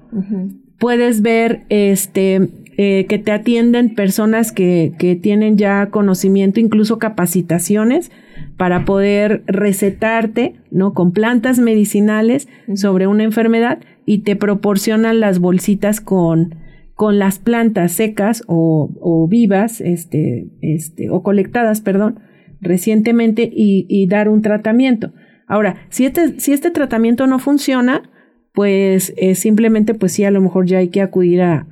Puedes 0.78 1.22
ver 1.22 1.62
este 1.68 2.48
eh, 2.76 3.06
que 3.08 3.18
te 3.18 3.32
atienden 3.32 3.94
personas 3.94 4.52
que, 4.52 4.92
que 4.98 5.16
tienen 5.16 5.56
ya 5.56 5.86
conocimiento, 5.90 6.60
incluso 6.60 6.98
capacitaciones 6.98 8.12
para 8.56 8.84
poder 8.84 9.42
recetarte, 9.46 10.54
¿no? 10.70 10.94
Con 10.94 11.12
plantas 11.12 11.58
medicinales 11.58 12.48
sobre 12.74 13.06
una 13.06 13.24
enfermedad 13.24 13.78
y 14.08 14.20
te 14.20 14.36
proporcionan 14.36 15.20
las 15.20 15.38
bolsitas 15.38 16.00
con, 16.00 16.54
con 16.94 17.18
las 17.18 17.38
plantas 17.38 17.92
secas 17.92 18.42
o, 18.46 18.90
o 19.02 19.28
vivas, 19.28 19.82
este, 19.82 20.48
este, 20.62 21.10
o 21.10 21.22
colectadas, 21.22 21.82
perdón, 21.82 22.20
recientemente 22.58 23.50
y, 23.52 24.06
dar 24.06 24.30
un 24.30 24.40
tratamiento. 24.40 25.12
Ahora, 25.46 25.76
si 25.90 26.06
este, 26.06 26.40
si 26.40 26.54
este 26.54 26.70
tratamiento 26.70 27.26
no 27.26 27.38
funciona, 27.38 28.10
pues 28.54 29.12
eh, 29.18 29.34
simplemente, 29.34 29.92
pues 29.92 30.12
sí, 30.12 30.24
a 30.24 30.30
lo 30.30 30.40
mejor 30.40 30.64
ya 30.64 30.78
hay 30.78 30.88
que 30.88 31.02
acudir 31.02 31.42
a, 31.42 31.66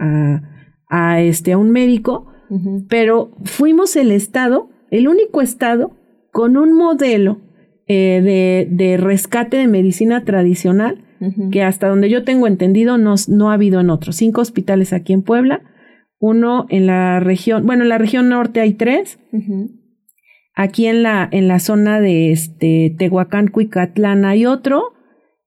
a, 0.90 1.22
este, 1.22 1.52
a 1.52 1.58
un 1.58 1.70
médico, 1.70 2.26
pero 2.90 3.30
fuimos 3.44 3.96
el 3.96 4.12
estado, 4.12 4.68
el 4.90 5.08
único 5.08 5.40
estado 5.40 5.96
con 6.32 6.58
un 6.58 6.76
modelo 6.76 7.40
eh, 7.88 8.20
de, 8.22 8.68
de, 8.70 8.98
rescate 8.98 9.56
de 9.56 9.68
medicina 9.68 10.24
tradicional 10.26 11.05
que 11.50 11.62
hasta 11.62 11.88
donde 11.88 12.10
yo 12.10 12.24
tengo 12.24 12.46
entendido 12.46 12.98
no, 12.98 13.14
no, 13.28 13.50
ha 13.50 13.54
habido 13.54 13.80
en 13.80 13.90
otros. 13.90 14.16
Cinco 14.16 14.40
hospitales 14.40 14.92
aquí 14.92 15.12
en 15.12 15.22
Puebla, 15.22 15.62
uno 16.18 16.66
en 16.68 16.86
la 16.86 17.20
región, 17.20 17.66
bueno, 17.66 17.82
en 17.82 17.88
la 17.88 17.98
región 17.98 18.28
norte 18.28 18.60
hay 18.60 18.74
tres, 18.74 19.18
aquí 20.54 20.86
en 20.86 21.02
la, 21.02 21.28
en 21.30 21.48
la 21.48 21.58
zona 21.58 22.00
de 22.00 22.32
este, 22.32 22.94
Tehuacán, 22.98 23.48
Cuicatlán 23.48 24.24
hay 24.24 24.46
otro, 24.46 24.92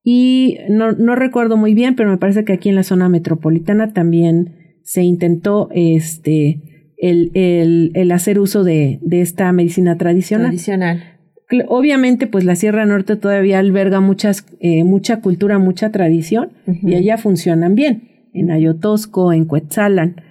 y 0.04 0.58
no, 0.70 0.94
no 0.94 1.16
recuerdo 1.16 1.58
muy 1.58 1.74
bien, 1.74 1.96
pero 1.96 2.10
me 2.10 2.18
parece 2.18 2.46
que 2.46 2.54
aquí 2.54 2.70
en 2.70 2.76
la 2.76 2.84
zona 2.84 3.10
metropolitana 3.10 3.94
también 3.94 4.80
se 4.84 5.04
intentó 5.04 5.70
este, 5.72 6.94
el, 6.98 7.32
el, 7.34 7.92
el 7.94 8.12
hacer 8.12 8.40
uso 8.40 8.64
de, 8.64 9.00
de, 9.02 9.22
esta 9.22 9.52
medicina 9.52 9.98
tradicional. 9.98 10.48
Tradicional. 10.48 11.19
Obviamente, 11.68 12.28
pues 12.28 12.46
la 12.46 12.56
Sierra 12.56 12.86
Norte 12.86 13.16
todavía 13.16 13.60
alberga 13.60 14.02
muchas, 14.02 14.46
eh, 14.60 14.84
mucha 14.84 15.20
cultura, 15.22 15.58
mucha 15.58 15.92
tradición, 15.92 16.52
y 16.68 16.94
allá 16.94 17.18
funcionan 17.18 17.74
bien, 17.74 18.28
en 18.34 18.52
Ayotosco, 18.52 19.34
en 19.34 19.46
Cuetzalan. 19.46 20.22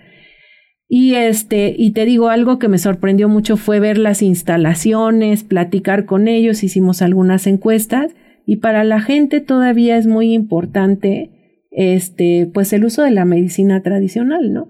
Y 0.89 1.15
este, 1.15 1.75
y 1.77 1.91
te 1.91 2.05
digo, 2.05 2.29
algo 2.29 2.59
que 2.59 2.69
me 2.69 2.79
sorprendió 2.79 3.29
mucho 3.29 3.57
fue 3.57 3.81
ver 3.81 3.99
las 3.99 4.23
instalaciones, 4.23 5.43
platicar 5.43 6.05
con 6.05 6.29
ellos, 6.29 6.63
hicimos 6.63 7.03
algunas 7.03 7.47
encuestas, 7.49 8.15
y 8.47 8.57
para 8.57 8.85
la 8.85 9.01
gente 9.01 9.41
todavía 9.41 9.99
es 9.99 10.07
muy 10.07 10.33
importante 10.33 11.31
este, 11.71 12.49
pues 12.53 12.73
el 12.73 12.85
uso 12.85 13.03
de 13.03 13.11
la 13.11 13.25
medicina 13.25 13.83
tradicional, 13.83 14.53
¿no? 14.53 14.69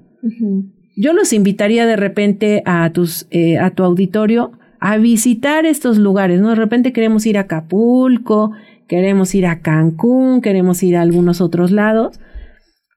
Yo 0.97 1.13
los 1.13 1.33
invitaría 1.33 1.87
de 1.87 1.95
repente 1.95 2.63
a, 2.65 2.91
tus, 2.91 3.29
eh, 3.31 3.59
a 3.59 3.71
tu 3.71 3.85
auditorio 3.85 4.53
a 4.81 4.97
visitar 4.99 5.67
estos 5.67 5.99
lugares, 5.99 6.41
¿no? 6.41 6.51
De 6.51 6.55
repente 6.55 6.93
queremos 6.93 7.27
ir 7.27 7.39
a 7.39 7.43
Acapulco, 7.43 8.53
queremos 8.87 9.35
ir 9.35 9.47
a 9.47 9.61
Cancún, 9.61 10.41
queremos 10.41 10.83
ir 10.83 10.97
a 10.97 11.03
algunos 11.03 11.41
otros 11.41 11.71
lados, 11.71 12.21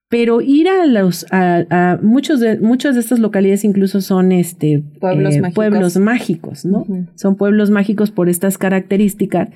pero 0.09 0.41
ir 0.41 0.67
a 0.67 0.85
los, 0.85 1.25
a, 1.31 1.99
muchos 2.01 2.39
de, 2.39 2.59
muchas 2.59 2.95
de 2.95 3.01
estas 3.01 3.19
localidades 3.19 3.63
incluso 3.63 4.01
son 4.01 4.31
este 4.31 4.83
pueblos, 4.99 5.35
eh, 5.35 5.41
mágicos. 5.41 5.55
pueblos 5.55 5.97
mágicos, 5.97 6.65
¿no? 6.65 6.85
Son 7.15 7.35
pueblos 7.35 7.69
mágicos 7.69 8.11
por 8.11 8.29
estas 8.29 8.57
características, 8.57 9.49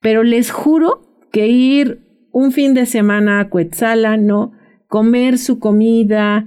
pero 0.00 0.22
les 0.22 0.50
juro 0.50 1.00
que 1.32 1.48
ir 1.48 2.00
un 2.32 2.52
fin 2.52 2.74
de 2.74 2.86
semana 2.86 3.40
a 3.40 3.48
Cuetzala, 3.48 4.16
¿no? 4.16 4.52
Comer 4.86 5.38
su 5.38 5.58
comida, 5.58 6.46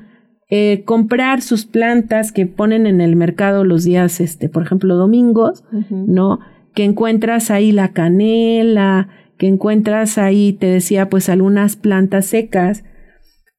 eh, 0.53 0.83
comprar 0.83 1.41
sus 1.41 1.65
plantas 1.65 2.33
que 2.33 2.45
ponen 2.45 2.85
en 2.85 2.99
el 2.99 3.15
mercado 3.15 3.63
los 3.63 3.85
días, 3.85 4.19
este, 4.19 4.49
por 4.49 4.63
ejemplo, 4.63 4.97
domingos, 4.97 5.63
¿no? 5.89 6.41
Que 6.73 6.83
encuentras 6.83 7.49
ahí 7.49 7.71
la 7.71 7.93
canela, 7.93 9.07
que 9.37 9.47
encuentras 9.47 10.17
ahí, 10.17 10.51
te 10.51 10.67
decía, 10.67 11.09
pues 11.09 11.29
algunas 11.29 11.77
plantas 11.77 12.25
secas 12.25 12.83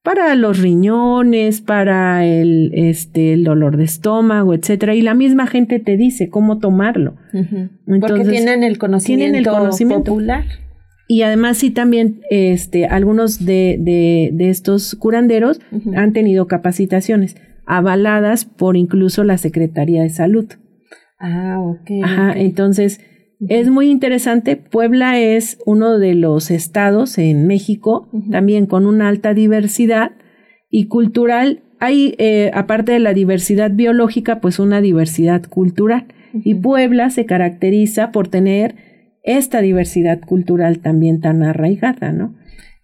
para 0.02 0.34
los 0.34 0.58
riñones, 0.58 1.62
para 1.62 2.26
el, 2.26 2.72
este, 2.74 3.32
el 3.32 3.44
dolor 3.44 3.78
de 3.78 3.84
estómago, 3.84 4.52
etcétera. 4.52 4.94
Y 4.94 5.00
la 5.00 5.14
misma 5.14 5.46
gente 5.46 5.78
te 5.78 5.96
dice 5.96 6.28
cómo 6.28 6.58
tomarlo. 6.58 7.16
Porque 8.00 8.24
tienen 8.24 8.64
el 8.64 8.76
conocimiento, 8.76 9.22
tienen 9.22 9.34
el 9.34 9.46
conocimiento 9.46 10.10
popular. 10.10 10.44
Y 11.12 11.20
además 11.20 11.58
sí 11.58 11.70
también 11.70 12.22
este, 12.30 12.86
algunos 12.86 13.44
de, 13.44 13.76
de, 13.78 14.48
estos 14.48 14.94
curanderos 14.94 15.60
han 15.94 16.14
tenido 16.14 16.46
capacitaciones 16.46 17.36
avaladas 17.66 18.46
por 18.46 18.78
incluso 18.78 19.22
la 19.22 19.36
Secretaría 19.36 20.00
de 20.04 20.08
Salud. 20.08 20.46
Ah, 21.18 21.58
ok. 21.60 21.90
Ajá, 22.02 22.32
entonces 22.32 23.02
es 23.46 23.68
muy 23.68 23.90
interesante. 23.90 24.56
Puebla 24.56 25.20
es 25.20 25.58
uno 25.66 25.98
de 25.98 26.14
los 26.14 26.50
estados 26.50 27.18
en 27.18 27.46
México, 27.46 28.08
también 28.30 28.64
con 28.64 28.86
una 28.86 29.08
alta 29.08 29.34
diversidad 29.34 30.12
y 30.70 30.86
cultural. 30.86 31.60
Hay, 31.78 32.14
eh, 32.16 32.50
aparte 32.54 32.92
de 32.92 33.00
la 33.00 33.12
diversidad 33.12 33.70
biológica, 33.70 34.40
pues 34.40 34.58
una 34.58 34.80
diversidad 34.80 35.42
cultural. 35.46 36.06
Y 36.32 36.54
Puebla 36.54 37.10
se 37.10 37.26
caracteriza 37.26 38.12
por 38.12 38.28
tener 38.28 38.91
esta 39.22 39.60
diversidad 39.60 40.20
cultural 40.20 40.80
también 40.80 41.20
tan 41.20 41.42
arraigada, 41.42 42.12
¿no? 42.12 42.34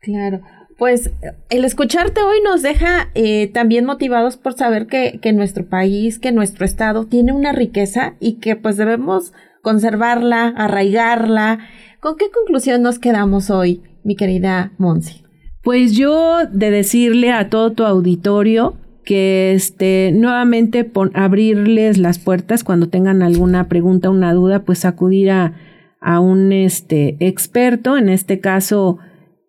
Claro. 0.01 0.41
Pues 0.79 1.11
el 1.51 1.65
escucharte 1.65 2.23
hoy 2.23 2.39
nos 2.45 2.63
deja 2.63 3.11
eh, 3.15 3.49
también 3.49 3.85
motivados 3.85 4.37
por 4.37 4.53
saber 4.53 4.87
que, 4.87 5.19
que 5.21 5.33
nuestro 5.33 5.67
país, 5.67 6.21
que 6.21 6.31
nuestro 6.31 6.65
estado 6.65 7.07
tiene 7.07 7.33
una 7.33 7.53
riqueza 7.53 8.15
y 8.21 8.35
que 8.35 8.55
pues 8.55 8.77
debemos 8.77 9.33
conservarla, 9.63 10.47
arraigarla. 10.57 11.59
¿Con 12.01 12.17
qué 12.17 12.27
conclusión 12.31 12.83
nos 12.83 13.01
quedamos 13.01 13.51
hoy, 13.51 13.83
mi 14.05 14.15
querida 14.15 14.73
Monsi? 14.79 15.25
Pues 15.65 15.97
yo 15.97 16.47
de 16.47 16.71
decirle 16.71 17.33
a 17.33 17.51
todo 17.51 17.73
tu 17.73 17.85
auditorio 17.85 18.77
que 19.05 19.53
este 19.55 20.13
nuevamente 20.15 20.89
abrirles 21.15 21.99
las 21.99 22.19
puertas 22.19 22.63
cuando 22.63 22.89
tengan 22.89 23.23
alguna 23.23 23.69
pregunta, 23.69 24.11
una 24.11 24.33
duda, 24.33 24.61
pues 24.61 24.85
acudir 24.85 25.31
a 25.31 25.55
a 26.01 26.21
un 26.21 26.53
este, 26.53 27.17
experto, 27.21 27.97
en 27.97 28.09
este 28.09 28.41
caso 28.41 28.99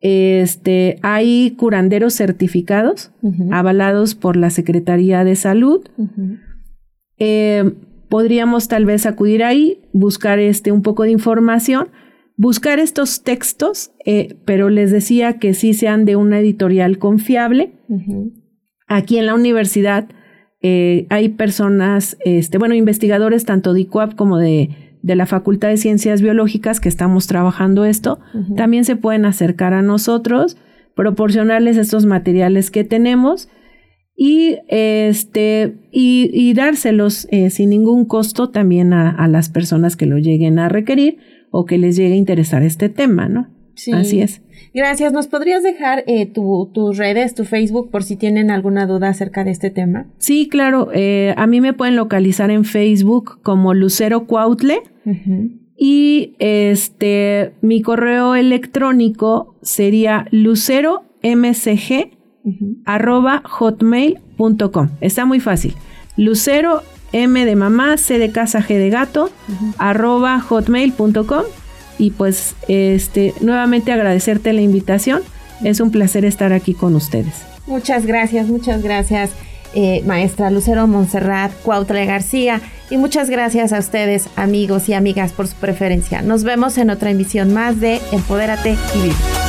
este, 0.02 0.98
hay 1.02 1.52
curanderos 1.58 2.14
certificados 2.14 3.12
avalados 3.52 4.16
por 4.16 4.38
la 4.38 4.50
Secretaría 4.50 5.24
de 5.24 5.36
Salud. 5.36 5.86
Eh, 7.18 7.74
podríamos 8.08 8.68
tal 8.70 8.86
vez 8.86 9.06
acudir 9.06 9.44
ahí, 9.44 9.82
buscar 9.92 10.40
este, 10.40 10.72
un 10.72 10.84
poco 10.84 11.04
de 11.04 11.12
información, 11.12 11.90
buscar 12.38 12.80
estos 12.80 13.24
textos, 13.24 13.92
eh, 14.06 14.38
pero 14.46 14.70
les 14.70 14.92
decía 14.92 15.38
que 15.38 15.54
sí 15.54 15.74
sean 15.74 16.06
de 16.06 16.16
una 16.16 16.40
editorial 16.40 16.98
confiable. 16.98 17.74
Aquí 18.88 19.18
en 19.18 19.26
la 19.26 19.36
universidad 19.36 20.10
eh, 20.62 21.08
hay 21.10 21.30
personas, 21.30 22.18
este, 22.24 22.58
bueno, 22.58 22.74
investigadores 22.74 23.44
tanto 23.44 23.74
de 23.74 23.82
ICUAP 23.82 24.16
como 24.16 24.38
de 24.38 24.70
de 25.02 25.16
la 25.16 25.26
Facultad 25.26 25.70
de 25.70 25.78
Ciencias 25.78 26.22
Biológicas 26.22 26.80
que 26.80 26.90
estamos 26.90 27.28
trabajando 27.28 27.86
esto, 27.86 28.20
también 28.56 28.86
se 28.86 28.96
pueden 28.96 29.26
acercar 29.26 29.74
a 29.74 29.82
nosotros, 29.82 30.58
proporcionarles 30.96 31.78
estos 31.78 32.06
materiales 32.06 32.72
que 32.72 32.84
tenemos 32.84 33.50
y 34.22 34.58
este 34.68 35.78
y, 35.94 36.54
dárselos 36.54 37.26
eh, 37.32 37.50
sin 37.50 37.70
ningún 37.70 38.04
costo 38.04 38.50
también 38.50 38.92
a, 38.92 39.28
las 39.30 39.48
personas 39.48 39.96
que 39.96 40.06
lo 40.06 40.18
lleguen 40.18 40.60
a 40.60 40.68
requerir 40.68 41.18
o 41.52 41.66
que 41.66 41.78
les 41.78 41.96
llegue 41.96 42.16
a 42.16 42.18
interesar 42.18 42.64
este 42.64 42.90
tema, 42.90 43.30
¿no? 43.30 43.48
Sí. 43.80 43.94
Así 43.94 44.20
es. 44.20 44.42
Gracias. 44.74 45.14
¿Nos 45.14 45.28
podrías 45.28 45.64
dejar 45.64 46.04
eh, 46.06 46.26
tus 46.26 46.98
redes, 46.98 47.34
tu 47.34 47.46
Facebook, 47.46 47.90
por 47.90 48.04
si 48.04 48.18
tienen 48.18 48.52
alguna 48.52 48.86
duda 48.86 49.08
acerca 49.08 49.46
de 49.46 49.52
este 49.52 49.70
tema? 49.70 50.08
Sí, 50.18 50.50
claro. 50.50 50.90
Eh, 50.94 51.34
a 51.38 51.48
mí 51.48 51.62
me 51.62 51.72
pueden 51.72 51.96
localizar 51.96 52.52
en 52.52 52.66
Facebook 52.66 53.40
como 53.42 53.74
Lucero 53.74 54.26
Cuautle. 54.26 54.82
Y 55.78 56.36
este, 56.40 57.54
mi 57.62 57.82
correo 57.82 58.36
electrónico 58.36 59.56
sería 59.62 60.28
luceromcg 60.30 61.00
arroba 62.84 63.42
hotmail.com. 63.46 64.90
Está 65.00 65.26
muy 65.26 65.40
fácil. 65.40 65.74
Lucero 66.18 66.82
M 67.14 67.46
de 67.46 67.56
mamá, 67.56 67.96
C 67.96 68.20
de 68.20 68.32
casa, 68.32 68.62
G 68.62 68.78
de 68.78 68.90
gato, 68.90 69.30
arroba 69.78 70.42
hotmail.com. 70.42 71.44
Y 72.00 72.12
pues 72.12 72.56
este, 72.68 73.36
nuevamente 73.42 73.92
agradecerte 73.92 74.54
la 74.54 74.62
invitación. 74.62 75.22
Es 75.64 75.80
un 75.80 75.92
placer 75.92 76.26
estar 76.26 76.54
aquí 76.54 76.74
con 76.74 76.96
ustedes. 76.96 77.34
Muchas 77.68 78.08
gracias, 78.08 78.48
muchas 78.48 78.82
gracias. 78.82 79.30
eh, 79.76 80.02
maestra 80.06 80.50
Lucero 80.50 80.88
Montserrat, 80.88 81.52
Cuautle 81.62 82.06
García 82.08 82.60
y 82.90 82.98
muchas 82.98 83.30
gracias 83.30 83.72
a 83.72 83.78
ustedes 83.78 84.28
amigos 84.36 84.90
y 84.90 84.94
amigas 84.94 85.32
por 85.32 85.48
su 85.48 85.56
preferencia. 85.58 86.24
Nos 86.24 86.44
vemos 86.44 86.80
en 86.80 86.90
otra 86.90 87.12
emisión 87.12 87.54
más 87.54 87.80
de 87.80 88.02
Empodérate 88.12 88.76
y 88.96 89.02
Vive. 89.04 89.49